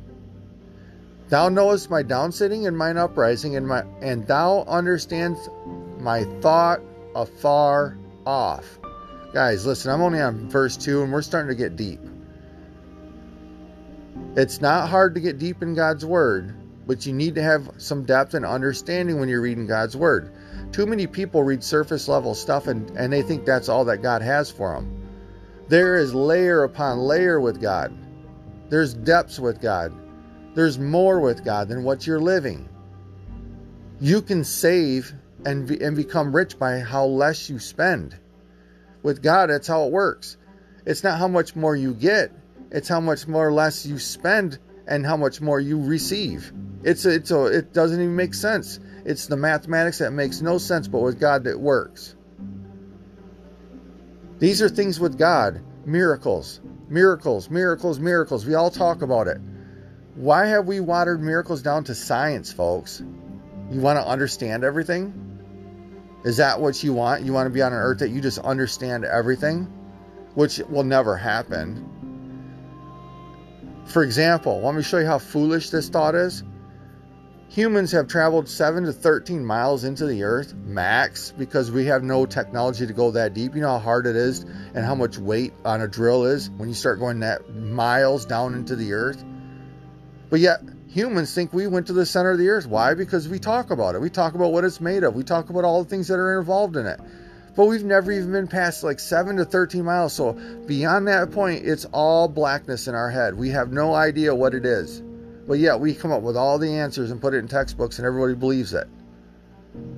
Thou 1.35 1.49
knowest 1.49 1.91
my 1.91 2.05
downsitting 2.05 2.69
and 2.69 2.79
mine 2.79 2.97
uprising, 2.97 3.57
and 3.57 3.67
my 3.67 3.83
and 4.01 4.25
thou 4.25 4.63
understands 4.69 5.51
my 5.99 6.23
thought 6.41 6.81
afar 7.17 7.99
off. 8.25 8.79
Guys, 9.33 9.67
listen, 9.67 9.91
I'm 9.91 10.01
only 10.01 10.21
on 10.21 10.49
verse 10.49 10.77
2 10.77 11.03
and 11.03 11.13
we're 11.13 11.23
starting 11.23 11.49
to 11.49 11.57
get 11.57 11.75
deep. 11.75 11.99
It's 14.37 14.61
not 14.61 14.89
hard 14.89 15.13
to 15.17 15.21
get 15.21 15.41
deep 15.41 15.61
in 15.61 15.75
God's 15.75 16.07
word, 16.07 16.55
but 16.87 17.05
you 17.05 17.13
need 17.13 17.35
to 17.35 17.43
have 17.43 17.69
some 17.79 18.05
depth 18.05 18.35
and 18.35 18.47
understanding 18.47 19.19
when 19.19 19.29
you're 19.29 19.41
reading 19.41 19.67
God's 19.67 19.97
word. 19.97 20.33
Too 20.71 20.87
many 20.87 21.09
people 21.09 21.43
read 21.43 21.65
surface 21.65 22.07
level 22.07 22.37
stuff 22.37 22.69
and, 22.69 22.89
and 22.91 23.13
they 23.13 23.23
think 23.23 23.45
that's 23.45 23.69
all 23.69 23.85
that 23.87 24.03
God 24.03 24.23
has 24.23 24.53
for 24.53 24.77
them. 24.77 25.05
There 25.67 25.97
is 25.97 26.15
layer 26.15 26.63
upon 26.63 27.01
layer 27.01 27.41
with 27.41 27.61
God. 27.61 27.93
There's 28.69 28.95
depths 28.95 29.41
with 29.41 29.61
God. 29.61 29.93
There's 30.55 30.79
more 30.79 31.21
with 31.21 31.45
God 31.45 31.69
than 31.69 31.83
what 31.83 32.07
you're 32.07 32.21
living. 32.21 32.69
You 34.01 34.23
can 34.23 34.45
save 34.45 35.13
and, 35.45 35.67
be, 35.67 35.81
and 35.81 35.97
become 35.97 36.35
rich 36.35 36.59
by 36.59 36.79
how 36.79 37.07
less 37.07 37.51
you 37.51 37.59
spend. 37.59 38.17
With 39.03 39.23
God, 39.23 39.51
that's 39.51 39.67
how 39.67 39.85
it 39.85 39.93
works. 39.93 40.37
It's 40.87 41.03
not 41.03 41.19
how 41.19 41.29
much 41.29 41.57
more 41.57 41.75
you 41.75 41.93
get, 41.93 42.33
it's 42.71 42.89
how 42.89 43.01
much 43.01 43.27
more 43.27 43.53
less 43.53 43.85
you 43.85 43.99
spend 43.99 44.59
and 44.87 45.05
how 45.05 45.17
much 45.17 45.41
more 45.41 45.61
you 45.61 45.83
receive. 45.83 46.53
It's 46.83 47.05
a, 47.05 47.11
it's 47.15 47.31
a, 47.31 47.47
it 47.47 47.73
doesn't 47.73 48.01
even 48.01 48.17
make 48.17 48.35
sense. 48.35 48.79
It's 49.05 49.27
the 49.27 49.37
mathematics 49.37 49.99
that 49.99 50.13
makes 50.13 50.41
no 50.41 50.59
sense, 50.59 50.89
but 50.89 51.01
with 51.01 51.19
God, 51.19 51.47
it 51.47 51.59
works. 51.59 52.15
These 54.39 54.61
are 54.63 54.69
things 54.69 55.01
with 55.01 55.19
God 55.19 55.63
miracles, 55.87 56.61
miracles, 56.89 57.51
miracles, 57.51 57.99
miracles. 57.99 58.47
We 58.47 58.55
all 58.55 58.71
talk 58.71 59.03
about 59.03 59.29
it. 59.29 59.39
Why 60.15 60.47
have 60.47 60.67
we 60.67 60.79
watered 60.79 61.21
miracles 61.21 61.61
down 61.61 61.83
to 61.85 61.95
science, 61.95 62.53
folks? 62.53 63.03
You 63.71 63.81
want 63.81 63.99
to 63.99 64.07
understand 64.07 64.63
everything? 64.63 65.13
Is 66.25 66.37
that 66.37 66.61
what 66.61 66.85
you 66.85 66.93
want? 66.93 67.25
You 67.25 67.33
want 67.33 67.47
to 67.47 67.51
be 67.51 67.63
on 67.63 67.73
an 67.73 67.79
earth 67.81 67.99
that 67.99 68.11
you 68.11 68.21
just 68.21 68.39
understand 68.39 69.05
everything? 69.05 69.65
Which 70.35 70.59
will 70.71 70.85
never 70.85 71.17
happen. 71.17 71.91
For 73.87 74.05
example, 74.05 74.61
let 74.63 74.77
me 74.77 74.83
show 74.83 74.99
you 74.99 75.07
how 75.07 75.19
foolish 75.19 75.71
this 75.71 75.89
thought 75.89 76.15
is. 76.15 76.45
Humans 77.49 77.91
have 77.91 78.07
traveled 78.07 78.49
7 78.49 78.85
to 78.85 78.93
13 78.93 79.45
miles 79.45 79.83
into 79.83 80.07
the 80.07 80.23
earth, 80.23 80.55
max, 80.55 81.33
because 81.37 81.73
we 81.73 81.87
have 81.87 82.05
no 82.05 82.25
technology 82.25 82.87
to 82.87 82.93
go 82.93 83.11
that 83.11 83.35
deep. 83.35 83.57
You 83.57 83.63
know 83.63 83.69
how 83.69 83.79
hard 83.81 84.07
it 84.07 84.15
is 84.15 84.43
and 84.75 84.85
how 84.85 84.95
much 84.95 85.19
weight 85.19 85.55
on 85.65 85.81
a 85.81 85.89
drill 85.89 86.25
is 86.25 86.51
when 86.51 86.69
you 86.69 86.75
start 86.75 87.01
going 87.01 87.21
that 87.21 87.53
miles 87.53 88.25
down 88.25 88.55
into 88.55 88.77
the 88.77 88.93
earth? 88.93 89.23
But 90.31 90.41
yet, 90.41 90.61
humans 90.89 91.35
think 91.35 91.53
we 91.53 91.67
went 91.67 91.87
to 91.89 91.93
the 91.93 92.07
center 92.07 92.31
of 92.31 92.39
the 92.39 92.49
earth. 92.49 92.67
Why? 92.67 92.95
Because 92.95 93.29
we 93.29 93.39
talk 93.39 93.71
about 93.71 93.95
it. 93.95 94.01
We 94.01 94.11
talk 94.11 94.35
about 94.35 94.53
what 94.53 94.65
it's 94.65 94.81
made 94.81 95.05
of. 95.05 95.15
We 95.15 95.25
talk 95.25 95.51
about 95.51 95.65
all 95.65 95.83
the 95.83 95.91
things 95.91 96.09
that 96.09 96.19
are 96.19 96.39
involved 96.39 96.77
in 96.77 96.87
it. 96.87 97.01
But 97.57 97.67
we've 97.67 97.85
never 97.85 98.11
even 98.11 98.33
been 98.33 98.49
past 98.49 98.83
like 98.83 98.99
7 98.99 99.37
to 99.37 99.45
13 99.45 99.85
miles. 99.85 100.13
So 100.13 100.33
beyond 100.67 101.07
that 101.09 101.31
point, 101.31 101.65
it's 101.65 101.85
all 101.87 102.27
blackness 102.27 102.89
in 102.89 102.95
our 102.95 103.11
head. 103.11 103.37
We 103.37 103.51
have 103.51 103.73
no 103.73 103.95
idea 103.95 104.35
what 104.35 104.55
it 104.55 104.67
is. 104.67 105.03
But 105.47 105.59
yet 105.59 105.79
we 105.79 105.95
come 105.95 106.11
up 106.11 106.23
with 106.23 106.37
all 106.37 106.59
the 106.59 106.71
answers 106.71 107.11
and 107.11 107.21
put 107.21 107.35
it 107.35 107.39
in 107.39 107.49
textbooks 107.49 107.99
and 107.99 108.07
everybody 108.07 108.35
believes 108.35 108.73
it. 108.73 108.89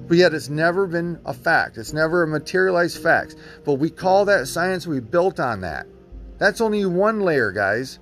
But 0.06 0.16
yet 0.16 0.34
it's 0.34 0.48
never 0.48 0.86
been 0.86 1.20
a 1.24 1.32
fact. 1.32 1.78
It's 1.78 1.92
never 1.92 2.22
a 2.22 2.26
materialized 2.26 3.02
fact. 3.02 3.36
But 3.64 3.74
we 3.74 3.90
call 3.90 4.26
that 4.26 4.48
science. 4.48 4.86
We 4.86 5.00
built 5.00 5.40
on 5.40 5.60
that. 5.62 5.86
That's 6.38 6.60
only 6.60 6.84
one 6.84 7.20
layer, 7.20 7.52
guys. 7.52 7.98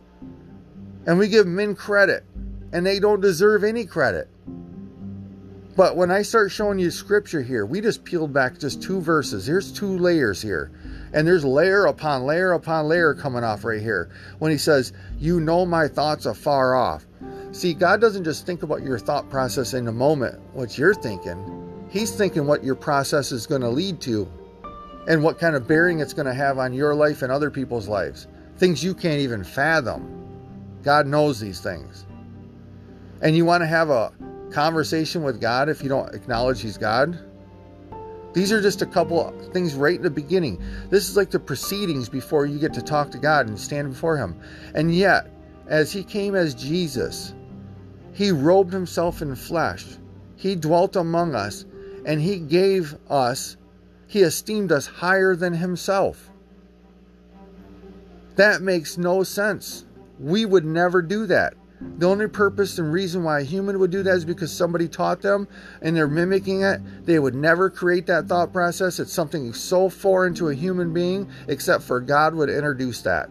And 1.07 1.19
we 1.19 1.29
give 1.29 1.47
men 1.47 1.75
credit. 1.75 2.25
And 2.73 2.85
they 2.85 2.99
don't 2.99 3.21
deserve 3.21 3.63
any 3.63 3.85
credit. 3.87 4.29
But 5.77 5.97
when 5.97 6.11
I 6.11 6.23
start 6.23 6.53
showing 6.53 6.79
you 6.79 6.91
scripture 6.91 7.43
here, 7.43 7.67
we 7.67 7.81
just 7.81 8.05
peeled 8.05 8.33
back 8.33 8.59
just 8.59 8.83
two 8.83 9.01
verses. 9.01 9.47
Here's 9.47 9.73
two 9.73 9.99
layers 9.99 10.41
here. 10.41 10.71
And 11.13 11.27
there's 11.27 11.45
layer 11.45 11.87
upon 11.87 12.27
layer 12.27 12.53
upon 12.53 12.87
layer 12.87 13.15
coming 13.15 13.43
off 13.43 13.65
right 13.65 13.81
here. 13.81 14.11
When 14.39 14.53
he 14.53 14.59
says, 14.59 14.93
You 15.19 15.41
know 15.41 15.67
my 15.67 15.89
thoughts 15.89 16.27
afar 16.27 16.77
off. 16.77 17.07
See, 17.51 17.75
God 17.75 18.01
doesn't 18.01 18.25
just 18.25 18.47
think 18.47 18.63
about 18.63 18.83
your 18.83 18.99
thought 18.99 19.31
process 19.31 19.75
in 19.75 19.85
the 19.85 19.93
moment, 19.93 20.41
what 20.53 20.77
you're 20.79 20.95
thinking. 20.95 21.87
He's 21.91 22.11
thinking 22.13 22.47
what 22.47 22.65
your 22.65 22.75
process 22.75 23.31
is 23.31 23.47
going 23.47 23.61
to 23.61 23.69
lead 23.69 24.01
to 24.03 24.29
and 25.07 25.23
what 25.23 25.39
kind 25.39 25.55
of 25.55 25.69
bearing 25.69 26.01
it's 26.01 26.13
going 26.13 26.27
to 26.27 26.35
have 26.35 26.59
on 26.59 26.73
your 26.73 26.95
life 26.95 27.23
and 27.23 27.31
other 27.31 27.51
people's 27.51 27.89
lives. 27.89 28.27
Things 28.57 28.83
you 28.83 28.95
can't 28.95 29.21
even 29.21 29.45
fathom. 29.45 30.24
God 30.85 31.07
knows 31.07 31.41
these 31.41 31.61
things. 31.61 32.07
And 33.23 33.37
you 33.37 33.45
want 33.45 33.62
to 33.62 33.67
have 33.67 33.91
a 33.91 34.12
conversation 34.50 35.23
with 35.23 35.41
God 35.41 35.69
if 35.69 35.83
you 35.83 35.88
don't 35.88 36.14
acknowledge 36.14 36.61
He's 36.61 36.79
God? 36.79 37.19
These 38.35 38.53
are 38.53 38.61
just 38.61 38.83
a 38.83 38.87
couple 38.87 39.31
things 39.53 39.75
right 39.75 39.97
in 39.97 40.03
the 40.03 40.11
beginning. 40.11 40.62
This 40.91 41.09
is 41.09 41.17
like 41.17 41.31
the 41.31 41.38
proceedings 41.38 42.09
before 42.09 42.47
you 42.47 42.59
get 42.59 42.75
to 42.75 42.83
talk 42.83 43.11
to 43.12 43.19
God 43.19 43.49
and 43.49 43.59
stand 43.59 43.91
before 43.91 44.17
Him. 44.17 44.38
And 44.75 44.95
yet, 44.95 45.31
as 45.69 45.93
He 45.93 46.05
came 46.05 46.35
as 46.35 46.55
Jesus, 46.55 47.35
he 48.14 48.31
robed 48.31 48.73
himself 48.73 49.21
in 49.21 49.35
flesh. 49.35 49.85
He 50.37 50.55
dwelt 50.55 50.95
among 50.95 51.35
us, 51.35 51.67
and 52.07 52.21
he 52.21 52.38
gave 52.38 52.97
us, 53.11 53.57
he 54.07 54.23
esteemed 54.23 54.71
us 54.71 54.87
higher 54.87 55.35
than 55.35 55.53
himself. 55.53 56.31
That 58.37 58.62
makes 58.62 58.97
no 58.97 59.25
sense. 59.25 59.85
We 60.25 60.47
would 60.47 60.64
never 60.64 61.02
do 61.02 61.26
that. 61.26 61.52
The 61.99 62.09
only 62.09 62.28
purpose 62.28 62.78
and 62.78 62.90
reason 62.90 63.25
why 63.25 63.40
a 63.40 63.45
human 63.45 63.78
would 63.78 63.90
do 63.90 64.02
that 64.02 64.14
is 64.16 64.25
because 64.25 64.50
somebody 64.50 64.88
taught 64.88 65.21
them 65.21 65.47
and 65.83 65.95
they're 65.95 66.09
mimicking 66.09 66.62
it. 66.62 66.81
They 67.04 67.19
would 67.19 67.35
never 67.35 67.69
create 67.69 68.07
that 68.07 68.26
thought 68.26 68.50
process. 68.50 68.99
It's 68.99 69.12
something 69.12 69.52
so 69.52 69.90
foreign 69.90 70.33
to 70.37 70.49
a 70.49 70.54
human 70.54 70.95
being, 70.95 71.28
except 71.47 71.85
for 71.85 72.00
God 72.00 72.35
would 72.35 72.49
introduce 72.49 73.02
that. 73.02 73.28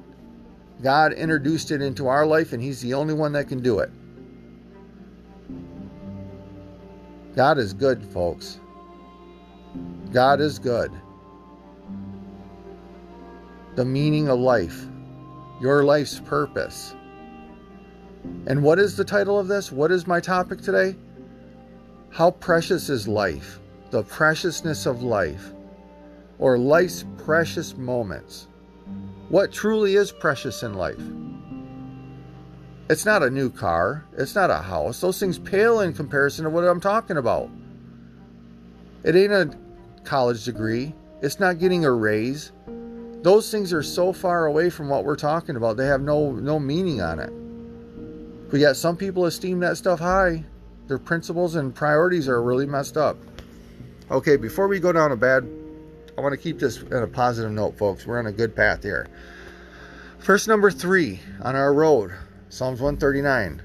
God 0.84 1.14
introduced 1.14 1.72
it 1.72 1.82
into 1.82 2.08
our 2.08 2.28
life, 2.28 2.54
and 2.54 2.62
He's 2.62 2.82
the 2.82 2.94
only 2.94 3.16
one 3.16 3.32
that 3.32 3.48
can 3.48 3.64
do 3.64 3.80
it. 3.80 3.90
God 7.36 7.58
is 7.58 7.74
good, 7.74 8.06
folks. 8.06 8.60
God 10.12 10.40
is 10.40 10.60
good. 10.60 10.92
The 13.76 13.86
meaning 13.86 14.28
of 14.30 14.38
life, 14.38 14.86
your 15.64 15.86
life's 15.86 16.20
purpose. 16.20 16.94
And 18.48 18.62
what 18.62 18.80
is 18.80 18.98
the 18.98 19.06
title 19.06 19.40
of 19.40 19.48
this? 19.48 19.72
What 19.72 19.94
is 19.94 20.06
my 20.06 20.20
topic 20.20 20.60
today? 20.60 20.94
How 22.10 22.32
precious 22.32 22.90
is 22.90 23.08
life? 23.08 23.62
The 23.90 24.04
preciousness 24.04 24.86
of 24.86 25.04
life, 25.04 25.54
or 26.38 26.58
life's 26.58 27.06
precious 27.18 27.78
moments. 27.78 28.48
What 29.30 29.54
truly 29.54 29.96
is 29.96 30.12
precious 30.12 30.64
in 30.64 30.74
life? 30.74 31.02
It's 32.90 33.06
not 33.06 33.24
a 33.24 33.30
new 33.30 33.50
car. 33.50 34.04
It's 34.18 34.36
not 34.36 34.50
a 34.50 34.58
house. 34.58 35.00
Those 35.00 35.18
things 35.18 35.40
pale 35.40 35.80
in 35.80 35.94
comparison 35.94 36.44
to 36.44 36.50
what 36.50 36.66
I'm 36.66 36.82
talking 36.82 37.16
about. 37.16 37.50
It 39.06 39.16
ain't 39.16 39.32
a 39.32 39.58
college 40.04 40.44
degree. 40.44 40.94
It's 41.22 41.40
not 41.40 41.58
getting 41.58 41.86
a 41.86 41.92
raise. 41.92 42.52
Those 43.24 43.50
things 43.50 43.74
are 43.74 43.82
so 43.84 44.14
far 44.14 44.46
away 44.46 44.70
from 44.70 44.90
what 44.90 45.06
we're 45.06 45.16
talking 45.16 45.56
about. 45.56 45.78
They 45.78 45.88
have 45.88 46.02
no 46.02 46.32
no 46.32 46.60
meaning 46.60 47.02
on 47.02 47.20
it. 47.20 47.32
But 48.52 48.60
yet 48.60 48.76
some 48.76 48.98
people 48.98 49.26
esteem 49.26 49.60
that 49.62 49.78
stuff 49.78 50.00
high. 50.00 50.44
Their 50.88 51.00
principles 51.00 51.56
and 51.56 51.74
priorities 51.74 52.28
are 52.28 52.44
really 52.44 52.66
messed 52.66 52.98
up. 52.98 53.18
Okay, 54.12 54.36
before 54.36 54.68
we 54.68 54.80
go 54.80 54.92
down 54.92 55.12
a 55.12 55.16
bad 55.16 55.48
I 56.18 56.22
want 56.22 56.34
to 56.34 56.38
keep 56.38 56.60
this 56.60 56.82
in 56.82 56.94
a 56.94 57.08
positive 57.08 57.52
note, 57.52 57.78
folks. 57.78 58.06
We're 58.06 58.20
on 58.20 58.28
a 58.28 58.32
good 58.32 58.56
path 58.56 58.84
here. 58.84 59.08
Verse 60.20 60.48
number 60.48 60.70
3 60.70 61.20
on 61.42 61.56
our 61.56 61.74
road 61.74 62.14
Psalms 62.50 62.80
139, 62.80 63.64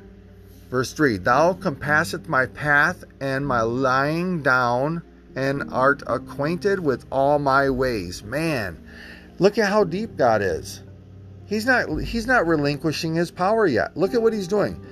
verse 0.71 0.95
3 0.95 1.19
Thou 1.19 1.53
compasseth 1.53 2.27
my 2.27 2.47
path 2.47 3.05
and 3.21 3.47
my 3.47 3.61
lying 3.61 4.43
down, 4.43 5.03
and 5.37 5.71
art 5.71 6.03
acquainted 6.07 6.81
with 6.81 7.05
all 7.13 7.39
my 7.39 7.69
ways. 7.69 8.23
Man, 8.23 8.83
look 9.39 9.59
at 9.59 9.69
how 9.69 9.85
deep 9.85 10.17
God 10.17 10.43
is. 10.43 10.83
He's 11.47 11.65
not 11.65 12.03
he's 12.03 12.27
not 12.27 12.47
relinquishing 12.47 13.15
his 13.15 13.31
power 13.31 13.67
yet. 13.67 13.97
Look 13.97 14.15
at 14.15 14.23
what 14.23 14.33
he's 14.33 14.49
doing. 14.49 14.85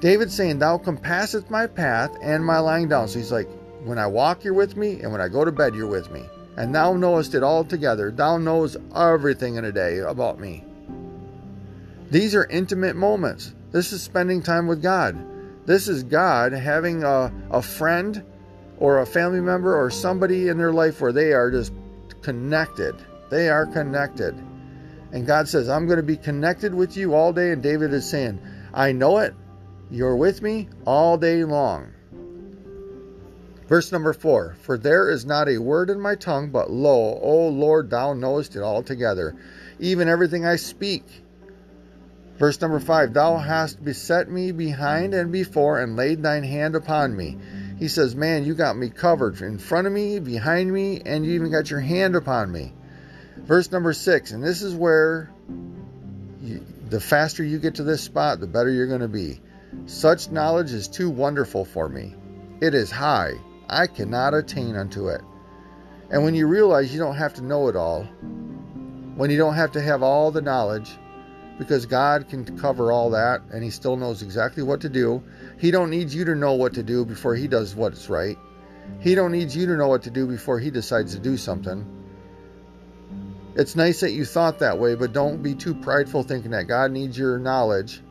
David's 0.00 0.34
saying, 0.34 0.58
Thou 0.58 0.78
compasseth 0.78 1.48
my 1.48 1.66
path 1.66 2.16
and 2.20 2.44
my 2.44 2.58
lying 2.58 2.88
down. 2.88 3.08
So 3.08 3.18
he's 3.18 3.32
like, 3.32 3.48
When 3.84 3.98
I 3.98 4.06
walk, 4.06 4.44
you're 4.44 4.54
with 4.54 4.76
me, 4.76 5.00
and 5.00 5.10
when 5.10 5.20
I 5.20 5.28
go 5.28 5.44
to 5.44 5.52
bed, 5.52 5.74
you're 5.74 5.86
with 5.86 6.10
me. 6.10 6.24
And 6.56 6.74
thou 6.74 6.94
knowest 6.94 7.34
it 7.34 7.42
all 7.42 7.64
together. 7.64 8.10
Thou 8.10 8.38
knows 8.38 8.76
everything 8.94 9.56
in 9.56 9.64
a 9.64 9.72
day 9.72 9.98
about 9.98 10.38
me. 10.38 10.64
These 12.10 12.34
are 12.34 12.46
intimate 12.46 12.96
moments. 12.96 13.54
This 13.72 13.92
is 13.92 14.02
spending 14.02 14.42
time 14.42 14.66
with 14.66 14.82
God. 14.82 15.16
This 15.66 15.88
is 15.88 16.02
God 16.02 16.52
having 16.52 17.02
a, 17.02 17.32
a 17.50 17.60
friend 17.60 18.22
or 18.78 19.00
a 19.00 19.06
family 19.06 19.40
member 19.40 19.76
or 19.76 19.90
somebody 19.90 20.48
in 20.48 20.56
their 20.56 20.72
life 20.72 21.00
where 21.00 21.12
they 21.12 21.32
are 21.32 21.50
just 21.50 21.72
connected. 22.22 22.94
They 23.30 23.48
are 23.48 23.66
connected. 23.66 24.34
And 25.12 25.26
God 25.26 25.48
says, 25.48 25.68
I'm 25.68 25.86
going 25.86 25.98
to 25.98 26.02
be 26.02 26.16
connected 26.16 26.74
with 26.74 26.96
you 26.96 27.14
all 27.14 27.32
day. 27.32 27.52
And 27.52 27.62
David 27.62 27.92
is 27.92 28.08
saying, 28.08 28.40
I 28.74 28.92
know 28.92 29.18
it. 29.18 29.34
You're 29.90 30.16
with 30.16 30.42
me 30.42 30.68
all 30.84 31.16
day 31.16 31.44
long. 31.44 31.92
Verse 33.68 33.90
number 33.90 34.12
four 34.12 34.56
For 34.62 34.78
there 34.78 35.10
is 35.10 35.24
not 35.24 35.48
a 35.48 35.58
word 35.58 35.90
in 35.90 36.00
my 36.00 36.14
tongue, 36.14 36.50
but 36.50 36.70
lo, 36.70 37.18
O 37.20 37.48
Lord, 37.48 37.90
thou 37.90 38.14
knowest 38.14 38.56
it 38.56 38.62
altogether, 38.62 39.34
even 39.78 40.08
everything 40.08 40.44
I 40.44 40.56
speak. 40.56 41.04
Verse 42.38 42.60
number 42.60 42.80
five 42.80 43.12
Thou 43.12 43.38
hast 43.38 43.84
beset 43.84 44.30
me 44.30 44.52
behind 44.52 45.14
and 45.14 45.32
before, 45.32 45.80
and 45.80 45.96
laid 45.96 46.22
thine 46.22 46.44
hand 46.44 46.76
upon 46.76 47.16
me. 47.16 47.38
He 47.78 47.88
says, 47.88 48.14
Man, 48.14 48.44
you 48.44 48.54
got 48.54 48.76
me 48.76 48.88
covered 48.90 49.40
in 49.40 49.58
front 49.58 49.86
of 49.86 49.92
me, 49.92 50.18
behind 50.18 50.72
me, 50.72 51.00
and 51.04 51.24
you 51.24 51.32
even 51.32 51.50
got 51.50 51.70
your 51.70 51.80
hand 51.80 52.14
upon 52.14 52.52
me. 52.52 52.72
Verse 53.46 53.70
number 53.70 53.92
six, 53.92 54.32
and 54.32 54.42
this 54.42 54.62
is 54.62 54.74
where 54.74 55.30
you, 56.42 56.64
the 56.88 57.00
faster 57.00 57.44
you 57.44 57.58
get 57.58 57.76
to 57.76 57.84
this 57.84 58.02
spot, 58.02 58.40
the 58.40 58.46
better 58.46 58.70
you're 58.70 58.88
going 58.88 59.00
to 59.00 59.08
be. 59.08 59.40
Such 59.86 60.30
knowledge 60.30 60.72
is 60.72 60.88
too 60.88 61.08
wonderful 61.08 61.64
for 61.64 61.88
me. 61.88 62.14
It 62.60 62.74
is 62.74 62.90
high. 62.90 63.34
I 63.68 63.86
cannot 63.86 64.34
attain 64.34 64.74
unto 64.74 65.08
it. 65.08 65.20
And 66.10 66.24
when 66.24 66.34
you 66.34 66.48
realize 66.48 66.92
you 66.92 66.98
don't 66.98 67.16
have 67.16 67.34
to 67.34 67.42
know 67.42 67.68
it 67.68 67.76
all, 67.76 68.02
when 69.14 69.30
you 69.30 69.38
don't 69.38 69.54
have 69.54 69.72
to 69.72 69.80
have 69.80 70.02
all 70.02 70.30
the 70.32 70.42
knowledge, 70.42 70.90
because 71.58 71.86
God 71.86 72.28
can 72.28 72.58
cover 72.58 72.92
all 72.92 73.10
that 73.10 73.42
and 73.52 73.62
he 73.62 73.70
still 73.70 73.96
knows 73.96 74.22
exactly 74.22 74.62
what 74.62 74.82
to 74.82 74.88
do. 74.88 75.22
He 75.58 75.70
don't 75.70 75.90
need 75.90 76.10
you 76.10 76.24
to 76.26 76.34
know 76.34 76.52
what 76.52 76.74
to 76.74 76.82
do 76.82 77.04
before 77.04 77.34
he 77.34 77.48
does 77.48 77.74
what's 77.74 78.08
right. 78.08 78.36
He 79.00 79.14
don't 79.14 79.32
need 79.32 79.52
you 79.52 79.66
to 79.66 79.76
know 79.76 79.88
what 79.88 80.02
to 80.02 80.10
do 80.10 80.26
before 80.26 80.58
he 80.58 80.70
decides 80.70 81.14
to 81.14 81.20
do 81.20 81.36
something. 81.36 81.95
It's 83.56 83.74
nice 83.74 84.00
that 84.00 84.12
you 84.12 84.26
thought 84.26 84.58
that 84.58 84.78
way, 84.78 84.94
but 84.94 85.14
don't 85.14 85.42
be 85.42 85.54
too 85.54 85.74
prideful 85.74 86.22
thinking 86.22 86.50
that 86.50 86.64
God 86.64 86.92
needs 86.92 87.16
your 87.18 87.38
knowledge 87.38 88.02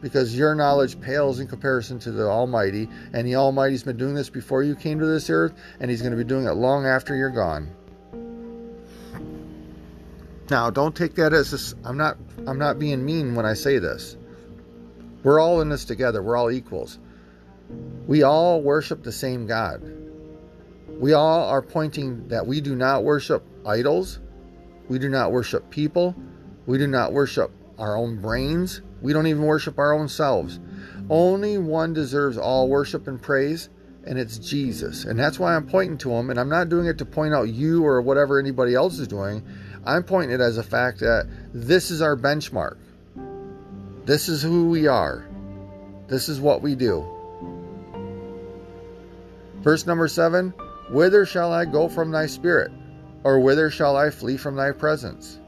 because 0.00 0.36
your 0.36 0.54
knowledge 0.54 1.00
pales 1.00 1.40
in 1.40 1.48
comparison 1.48 1.98
to 1.98 2.12
the 2.12 2.24
Almighty, 2.24 2.88
and 3.12 3.26
the 3.26 3.34
Almighty's 3.34 3.82
been 3.82 3.96
doing 3.96 4.14
this 4.14 4.30
before 4.30 4.62
you 4.62 4.76
came 4.76 5.00
to 5.00 5.06
this 5.06 5.28
earth, 5.30 5.52
and 5.80 5.90
He's 5.90 6.00
going 6.00 6.12
to 6.12 6.16
be 6.16 6.22
doing 6.22 6.46
it 6.46 6.52
long 6.52 6.86
after 6.86 7.16
you're 7.16 7.30
gone. 7.30 7.74
Now, 10.48 10.70
don't 10.70 10.94
take 10.94 11.16
that 11.16 11.32
as 11.32 11.74
i 11.84 11.88
I'm 11.88 11.96
not 11.96 12.16
I'm 12.46 12.58
not 12.58 12.78
being 12.78 13.04
mean 13.04 13.34
when 13.34 13.44
I 13.44 13.54
say 13.54 13.78
this. 13.78 14.16
We're 15.24 15.40
all 15.40 15.60
in 15.60 15.68
this 15.68 15.84
together. 15.84 16.22
We're 16.22 16.36
all 16.36 16.50
equals. 16.50 16.98
We 18.06 18.22
all 18.22 18.62
worship 18.62 19.02
the 19.02 19.12
same 19.12 19.46
God. 19.46 19.82
We 20.88 21.12
all 21.12 21.48
are 21.48 21.60
pointing 21.60 22.28
that 22.28 22.46
we 22.46 22.60
do 22.60 22.76
not 22.76 23.02
worship 23.02 23.44
idols. 23.66 24.20
We 24.88 24.98
do 24.98 25.08
not 25.08 25.32
worship 25.32 25.70
people. 25.70 26.14
We 26.66 26.78
do 26.78 26.86
not 26.86 27.12
worship 27.12 27.50
our 27.78 27.96
own 27.96 28.20
brains. 28.20 28.82
We 29.00 29.12
don't 29.12 29.26
even 29.26 29.42
worship 29.42 29.78
our 29.78 29.92
own 29.92 30.08
selves. 30.08 30.58
Only 31.08 31.58
one 31.58 31.92
deserves 31.92 32.36
all 32.36 32.68
worship 32.68 33.06
and 33.06 33.20
praise, 33.20 33.68
and 34.04 34.18
it's 34.18 34.38
Jesus. 34.38 35.04
And 35.04 35.18
that's 35.18 35.38
why 35.38 35.54
I'm 35.54 35.66
pointing 35.66 35.98
to 35.98 36.10
him. 36.12 36.30
And 36.30 36.38
I'm 36.38 36.48
not 36.48 36.68
doing 36.68 36.86
it 36.86 36.98
to 36.98 37.04
point 37.04 37.34
out 37.34 37.48
you 37.48 37.84
or 37.84 38.02
whatever 38.02 38.38
anybody 38.38 38.74
else 38.74 38.98
is 38.98 39.08
doing. 39.08 39.42
I'm 39.84 40.02
pointing 40.02 40.32
it 40.32 40.40
as 40.40 40.58
a 40.58 40.62
fact 40.62 41.00
that 41.00 41.28
this 41.54 41.90
is 41.90 42.02
our 42.02 42.16
benchmark. 42.16 42.76
This 44.04 44.28
is 44.28 44.42
who 44.42 44.68
we 44.70 44.86
are. 44.86 45.26
This 46.08 46.28
is 46.28 46.40
what 46.40 46.62
we 46.62 46.74
do. 46.74 47.06
Verse 49.60 49.86
number 49.86 50.08
seven 50.08 50.54
Whither 50.90 51.26
shall 51.26 51.52
I 51.52 51.66
go 51.66 51.88
from 51.88 52.10
thy 52.10 52.26
spirit? 52.26 52.72
Or 53.24 53.40
whither 53.40 53.70
shall 53.70 53.96
I 53.96 54.10
flee 54.10 54.36
from 54.36 54.56
thy 54.56 54.72
presence? 54.72 55.38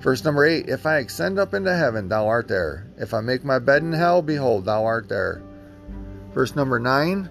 Verse 0.00 0.24
number 0.24 0.44
eight 0.44 0.68
If 0.68 0.86
I 0.86 0.98
ascend 0.98 1.38
up 1.38 1.54
into 1.54 1.74
heaven, 1.74 2.08
thou 2.08 2.28
art 2.28 2.48
there. 2.48 2.86
If 2.96 3.12
I 3.12 3.20
make 3.20 3.44
my 3.44 3.58
bed 3.58 3.82
in 3.82 3.92
hell, 3.92 4.22
behold, 4.22 4.64
thou 4.64 4.84
art 4.84 5.08
there. 5.08 5.42
Verse 6.32 6.54
number 6.54 6.78
nine 6.78 7.28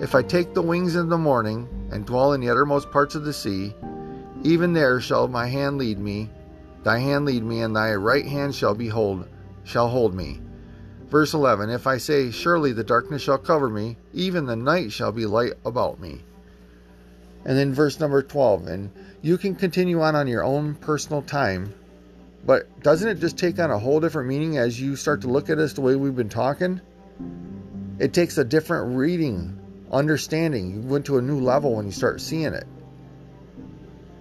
If 0.00 0.14
I 0.14 0.22
take 0.22 0.52
the 0.52 0.62
wings 0.62 0.96
in 0.96 1.08
the 1.08 1.18
morning 1.18 1.68
and 1.90 2.04
dwell 2.04 2.34
in 2.34 2.40
the 2.40 2.50
uttermost 2.50 2.90
parts 2.90 3.14
of 3.14 3.24
the 3.24 3.32
sea, 3.32 3.74
even 4.42 4.74
there 4.74 5.00
shall 5.00 5.28
my 5.28 5.46
hand 5.46 5.78
lead 5.78 5.98
me, 5.98 6.30
thy 6.82 6.98
hand 6.98 7.24
lead 7.24 7.42
me, 7.42 7.62
and 7.62 7.74
thy 7.74 7.94
right 7.94 8.26
hand 8.26 8.54
shall 8.54 8.74
behold, 8.74 9.26
shall 9.64 9.88
hold 9.88 10.14
me. 10.14 10.40
Verse 11.08 11.32
11 11.34 11.70
If 11.70 11.86
I 11.86 11.96
say, 11.96 12.30
Surely 12.30 12.72
the 12.72 12.84
darkness 12.84 13.22
shall 13.22 13.38
cover 13.38 13.70
me, 13.70 13.96
even 14.12 14.44
the 14.44 14.56
night 14.56 14.92
shall 14.92 15.12
be 15.12 15.24
light 15.24 15.54
about 15.64 16.00
me. 16.00 16.22
And 17.46 17.56
then 17.56 17.72
verse 17.72 18.00
number 18.00 18.22
12, 18.22 18.66
and 18.66 18.90
you 19.22 19.38
can 19.38 19.54
continue 19.54 20.02
on 20.02 20.16
on 20.16 20.26
your 20.26 20.42
own 20.42 20.74
personal 20.74 21.22
time, 21.22 21.72
but 22.44 22.82
doesn't 22.82 23.08
it 23.08 23.20
just 23.20 23.38
take 23.38 23.60
on 23.60 23.70
a 23.70 23.78
whole 23.78 24.00
different 24.00 24.28
meaning 24.28 24.58
as 24.58 24.80
you 24.80 24.96
start 24.96 25.20
to 25.20 25.28
look 25.28 25.48
at 25.48 25.58
us 25.58 25.72
the 25.72 25.80
way 25.80 25.94
we've 25.94 26.16
been 26.16 26.28
talking? 26.28 26.80
It 28.00 28.12
takes 28.12 28.36
a 28.36 28.44
different 28.44 28.96
reading, 28.96 29.60
understanding. 29.92 30.72
You 30.72 30.80
went 30.80 31.06
to 31.06 31.18
a 31.18 31.22
new 31.22 31.38
level 31.38 31.76
when 31.76 31.86
you 31.86 31.92
start 31.92 32.20
seeing 32.20 32.52
it. 32.52 32.66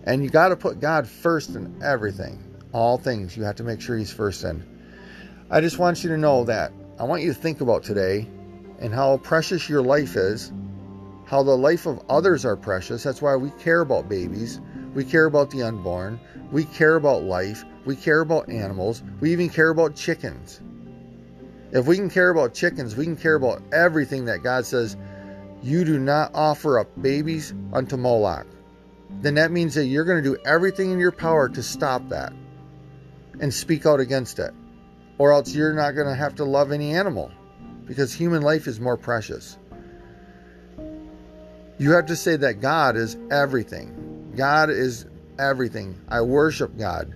And 0.04 0.24
you 0.24 0.30
got 0.30 0.50
to 0.50 0.56
put 0.56 0.80
God 0.80 1.08
first 1.08 1.50
in 1.56 1.82
everything. 1.82 2.44
All 2.74 3.00
things, 3.00 3.36
you 3.36 3.44
have 3.44 3.56
to 3.56 3.64
make 3.64 3.82
sure 3.82 3.98
He's 3.98 4.14
first 4.14 4.44
in. 4.44 4.64
I 5.50 5.62
just 5.62 5.80
want 5.80 6.04
you 6.04 6.12
to 6.12 6.18
know 6.18 6.44
that 6.44 6.72
I 7.00 7.06
want 7.06 7.24
you 7.24 7.34
to 7.34 7.40
think 7.40 7.62
about 7.62 7.84
today 7.84 8.28
and 8.80 8.94
how 8.94 9.18
precious 9.18 9.68
your 9.68 9.82
life 9.82 10.16
is, 10.16 10.52
how 11.26 11.44
the 11.44 11.58
life 11.58 11.86
of 11.86 12.04
others 12.10 12.46
are 12.46 12.56
precious. 12.56 13.04
That's 13.04 13.22
why 13.22 13.36
we 13.36 13.50
care 13.52 13.82
about 13.82 14.10
babies. 14.10 14.62
We 14.94 15.04
care 15.04 15.26
about 15.26 15.50
the 15.50 15.64
unborn. 15.64 16.20
We 16.52 16.66
care 16.66 16.96
about 16.96 17.24
life. 17.24 17.64
We 17.86 17.96
care 17.96 18.22
about 18.22 18.50
animals. 18.50 19.04
We 19.20 19.32
even 19.32 19.50
care 19.50 19.70
about 19.70 19.96
chickens. 19.96 20.62
If 21.72 21.88
we 21.88 21.98
can 21.98 22.10
care 22.10 22.30
about 22.30 22.54
chickens, 22.54 22.96
we 22.96 23.06
can 23.06 23.18
care 23.18 23.36
about 23.36 23.62
everything 23.74 24.26
that 24.26 24.44
God 24.44 24.66
says, 24.66 24.96
you 25.62 25.84
do 25.84 26.00
not 26.00 26.32
offer 26.34 26.80
up 26.80 26.90
babies 27.02 27.54
unto 27.74 27.98
Moloch 27.98 28.46
then 29.22 29.36
that 29.36 29.52
means 29.52 29.76
that 29.76 29.86
you're 29.86 30.06
going 30.06 30.24
to 30.24 30.30
do 30.30 30.38
everything 30.46 30.92
in 30.92 31.00
your 31.00 31.12
power 31.12 31.50
to 31.50 31.64
stop 31.64 32.08
that 32.10 32.34
and 33.40 33.54
speak 33.54 33.86
out 33.86 34.00
against 34.00 34.40
it. 34.40 34.54
Or 35.18 35.32
else 35.32 35.54
you're 35.54 35.74
not 35.74 35.92
going 35.92 36.08
to 36.08 36.16
have 36.16 36.36
to 36.36 36.46
love 36.46 36.72
any 36.72 36.94
animal 36.94 37.32
because 37.86 38.14
human 38.14 38.42
life 38.42 38.68
is 38.68 38.80
more 38.80 38.98
precious. 38.98 39.58
You 41.78 41.92
have 41.92 42.06
to 42.08 42.16
say 42.16 42.36
that 42.38 42.62
God 42.62 42.96
is 42.96 43.18
everything. 43.32 44.34
God 44.36 44.70
is 44.70 45.06
everything. 45.40 46.00
I 46.08 46.22
worship 46.22 46.78
God. 46.78 47.14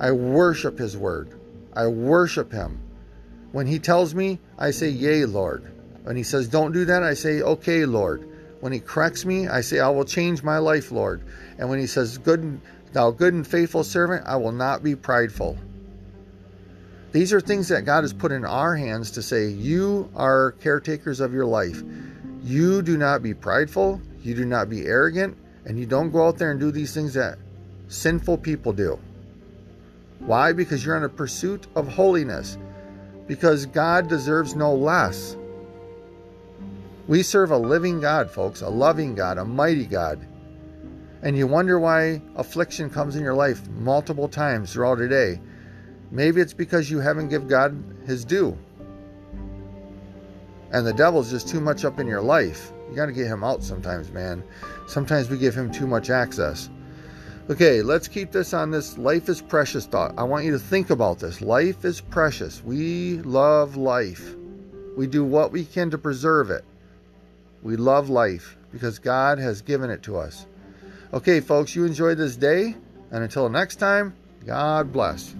I 0.00 0.10
worship 0.10 0.78
His 0.78 0.96
Word. 0.96 1.38
I 1.74 1.86
worship 1.86 2.52
Him. 2.52 2.80
When 3.52 3.66
He 3.66 3.78
tells 3.78 4.14
me, 4.14 4.40
I 4.58 4.70
say, 4.70 4.88
Yea, 4.88 5.26
Lord. 5.26 5.70
When 6.04 6.16
He 6.16 6.22
says, 6.22 6.48
Don't 6.48 6.72
do 6.72 6.84
that, 6.86 7.02
I 7.02 7.14
say, 7.14 7.42
Okay, 7.42 7.84
Lord. 7.86 8.28
When 8.62 8.72
he 8.72 8.78
corrects 8.78 9.24
me, 9.24 9.48
I 9.48 9.60
say, 9.60 9.80
I 9.80 9.88
will 9.88 10.04
change 10.04 10.44
my 10.44 10.58
life, 10.58 10.92
Lord. 10.92 11.24
And 11.58 11.68
when 11.68 11.80
he 11.80 11.88
says, 11.88 12.16
Good 12.18 12.60
thou 12.92 13.10
good 13.10 13.34
and 13.34 13.44
faithful 13.44 13.82
servant, 13.82 14.22
I 14.24 14.36
will 14.36 14.52
not 14.52 14.84
be 14.84 14.94
prideful. 14.94 15.58
These 17.10 17.32
are 17.32 17.40
things 17.40 17.66
that 17.68 17.84
God 17.84 18.04
has 18.04 18.12
put 18.12 18.30
in 18.30 18.44
our 18.44 18.76
hands 18.76 19.10
to 19.12 19.22
say, 19.22 19.48
You 19.48 20.08
are 20.14 20.52
caretakers 20.52 21.18
of 21.18 21.34
your 21.34 21.44
life. 21.44 21.82
You 22.42 22.82
do 22.82 22.96
not 22.96 23.22
be 23.22 23.34
prideful, 23.34 24.00
you 24.22 24.34
do 24.34 24.44
not 24.44 24.68
be 24.68 24.86
arrogant, 24.86 25.36
and 25.64 25.78
you 25.78 25.86
don't 25.86 26.10
go 26.10 26.26
out 26.26 26.38
there 26.38 26.50
and 26.50 26.58
do 26.58 26.70
these 26.72 26.92
things 26.92 27.14
that 27.14 27.38
sinful 27.88 28.38
people 28.38 28.72
do. 28.72 28.98
Why? 30.20 30.52
Because 30.52 30.84
you're 30.84 30.96
on 30.96 31.04
a 31.04 31.08
pursuit 31.08 31.66
of 31.74 31.88
holiness. 31.88 32.58
Because 33.26 33.66
God 33.66 34.08
deserves 34.08 34.54
no 34.54 34.74
less. 34.74 35.36
We 37.08 37.22
serve 37.22 37.50
a 37.50 37.56
living 37.56 38.00
God, 38.00 38.30
folks, 38.30 38.60
a 38.60 38.68
loving 38.68 39.14
God, 39.14 39.38
a 39.38 39.44
mighty 39.44 39.86
God. 39.86 40.26
And 41.22 41.36
you 41.36 41.46
wonder 41.46 41.78
why 41.78 42.22
affliction 42.36 42.90
comes 42.90 43.16
in 43.16 43.22
your 43.22 43.34
life 43.34 43.68
multiple 43.68 44.28
times 44.28 44.72
throughout 44.72 45.00
a 45.00 45.08
day. 45.08 45.40
Maybe 46.10 46.40
it's 46.40 46.52
because 46.54 46.90
you 46.90 46.98
haven't 46.98 47.28
given 47.28 47.48
God 47.48 47.82
his 48.06 48.24
due. 48.24 48.56
And 50.72 50.86
the 50.86 50.92
devil's 50.92 51.30
just 51.30 51.48
too 51.48 51.60
much 51.60 51.84
up 51.84 52.00
in 52.00 52.06
your 52.06 52.22
life. 52.22 52.72
You 52.88 52.96
got 52.96 53.06
to 53.06 53.12
get 53.12 53.26
him 53.26 53.44
out 53.44 53.62
sometimes, 53.62 54.10
man. 54.10 54.42
Sometimes 54.86 55.28
we 55.30 55.38
give 55.38 55.54
him 55.54 55.70
too 55.70 55.86
much 55.86 56.10
access. 56.10 56.70
Okay, 57.50 57.82
let's 57.82 58.08
keep 58.08 58.32
this 58.32 58.54
on 58.54 58.70
this 58.70 58.96
life 58.96 59.28
is 59.28 59.42
precious 59.42 59.86
thought. 59.86 60.14
I 60.16 60.22
want 60.22 60.44
you 60.44 60.52
to 60.52 60.58
think 60.58 60.90
about 60.90 61.18
this. 61.18 61.40
Life 61.40 61.84
is 61.84 62.00
precious. 62.00 62.62
We 62.64 63.18
love 63.18 63.76
life. 63.76 64.34
We 64.96 65.06
do 65.06 65.24
what 65.24 65.52
we 65.52 65.64
can 65.64 65.90
to 65.90 65.98
preserve 65.98 66.50
it. 66.50 66.64
We 67.62 67.76
love 67.76 68.10
life 68.10 68.56
because 68.70 68.98
God 68.98 69.38
has 69.38 69.60
given 69.60 69.90
it 69.90 70.02
to 70.04 70.16
us. 70.16 70.46
Okay, 71.12 71.40
folks, 71.40 71.74
you 71.74 71.84
enjoy 71.84 72.14
this 72.14 72.36
day. 72.36 72.74
And 73.10 73.22
until 73.22 73.48
next 73.48 73.76
time, 73.76 74.14
God 74.46 74.92
bless. 74.92 75.34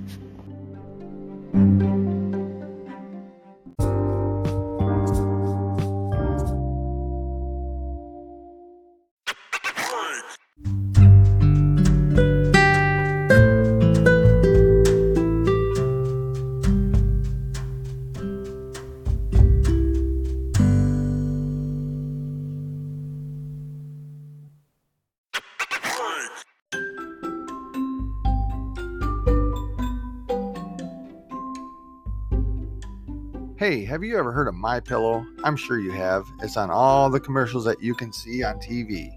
Hey, 33.62 33.84
have 33.84 34.02
you 34.02 34.18
ever 34.18 34.32
heard 34.32 34.48
of 34.48 34.56
My 34.56 34.80
Pillow? 34.80 35.24
I'm 35.44 35.54
sure 35.54 35.78
you 35.78 35.92
have. 35.92 36.26
It's 36.40 36.56
on 36.56 36.68
all 36.68 37.08
the 37.08 37.20
commercials 37.20 37.64
that 37.64 37.80
you 37.80 37.94
can 37.94 38.12
see 38.12 38.42
on 38.42 38.56
TV. 38.56 39.08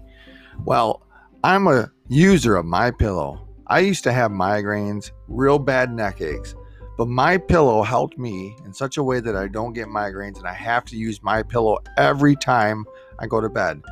Well, 0.64 1.02
I'm 1.42 1.66
a 1.66 1.90
user 2.06 2.54
of 2.54 2.64
My 2.64 2.92
Pillow. 2.92 3.48
I 3.66 3.80
used 3.80 4.04
to 4.04 4.12
have 4.12 4.30
migraines, 4.30 5.10
real 5.26 5.58
bad 5.58 5.92
neck 5.92 6.20
aches, 6.20 6.54
but 6.96 7.08
My 7.08 7.38
Pillow 7.38 7.82
helped 7.82 8.18
me 8.18 8.56
in 8.64 8.72
such 8.72 8.98
a 8.98 9.02
way 9.02 9.18
that 9.18 9.34
I 9.34 9.48
don't 9.48 9.72
get 9.72 9.88
migraines 9.88 10.38
and 10.38 10.46
I 10.46 10.54
have 10.54 10.84
to 10.84 10.96
use 10.96 11.24
My 11.24 11.42
Pillow 11.42 11.78
every 11.96 12.36
time 12.36 12.84
I 13.18 13.26
go 13.26 13.40
to 13.40 13.48
bed. 13.48 13.82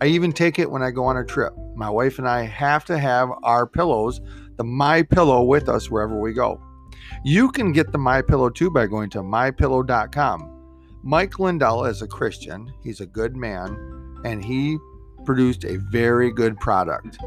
I 0.00 0.06
even 0.06 0.30
take 0.30 0.60
it 0.60 0.70
when 0.70 0.84
I 0.84 0.92
go 0.92 1.06
on 1.06 1.16
a 1.16 1.24
trip. 1.24 1.52
My 1.74 1.90
wife 1.90 2.20
and 2.20 2.28
I 2.28 2.42
have 2.44 2.84
to 2.84 2.98
have 2.98 3.30
our 3.42 3.66
pillows, 3.66 4.20
the 4.58 4.64
My 4.64 5.02
Pillow 5.02 5.42
with 5.42 5.68
us 5.68 5.90
wherever 5.90 6.16
we 6.16 6.32
go. 6.32 6.60
You 7.24 7.50
can 7.50 7.72
get 7.72 7.92
the 7.92 7.98
My 7.98 8.22
Pillow 8.22 8.50
too 8.50 8.70
by 8.70 8.86
going 8.86 9.10
to 9.10 9.18
mypillow.com. 9.18 10.50
Mike 11.02 11.38
Lindell 11.38 11.84
is 11.84 12.02
a 12.02 12.08
Christian. 12.08 12.72
He's 12.82 13.00
a 13.00 13.06
good 13.06 13.36
man 13.36 13.76
and 14.24 14.44
he 14.44 14.78
produced 15.24 15.64
a 15.64 15.76
very 15.76 16.32
good 16.32 16.56
product. 16.58 17.18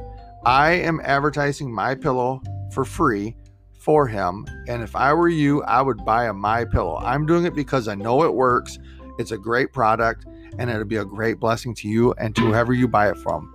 I 0.46 0.72
am 0.72 1.02
advertising 1.04 1.74
My 1.74 1.96
Pillow 1.96 2.42
for 2.72 2.86
free 2.86 3.36
for 3.78 4.08
him, 4.08 4.46
and 4.68 4.84
if 4.84 4.96
I 4.96 5.14
were 5.14 5.30
you, 5.30 5.64
I 5.64 5.82
would 5.82 6.04
buy 6.04 6.26
a 6.26 6.34
My 6.34 6.66
Pillow. 6.66 6.98
I'm 6.98 7.26
doing 7.26 7.46
it 7.46 7.56
because 7.56 7.88
I 7.88 7.96
know 7.96 8.24
it 8.24 8.34
works. 8.34 8.78
It's 9.18 9.32
a 9.32 9.38
great 9.38 9.72
product 9.72 10.26
and 10.58 10.70
it'll 10.70 10.86
be 10.86 10.98
a 10.98 11.06
great 11.06 11.40
blessing 11.40 11.74
to 11.76 11.88
you 11.88 12.14
and 12.14 12.36
to 12.36 12.42
whoever 12.42 12.74
you 12.74 12.88
buy 12.88 13.10
it 13.10 13.18
from. 13.18 13.54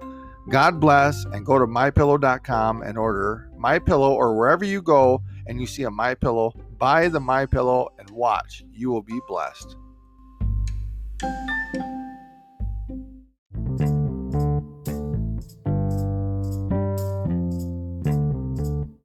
God 0.49 0.81
bless 0.81 1.25
and 1.27 1.47
go 1.47 1.59
to 1.59 1.67
mypillow.com 1.67 2.83
and 2.83 2.99
order 2.99 3.51
My 3.57 3.79
Pillow 3.79 4.13
or 4.13 4.37
wherever 4.37 4.65
you 4.65 4.83
go 4.83 5.23
and 5.47 5.61
you 5.61 5.67
see 5.67 5.85
a 5.85 5.91
My 5.91 6.15
Pillow, 6.15 6.53
buy 6.79 7.09
the 7.09 7.21
My 7.21 7.47
Pillow 7.47 7.91
and 7.99 8.09
watch. 8.11 8.65
You 8.71 8.91
will 8.91 9.03
be 9.03 9.21
blessed. 9.29 9.77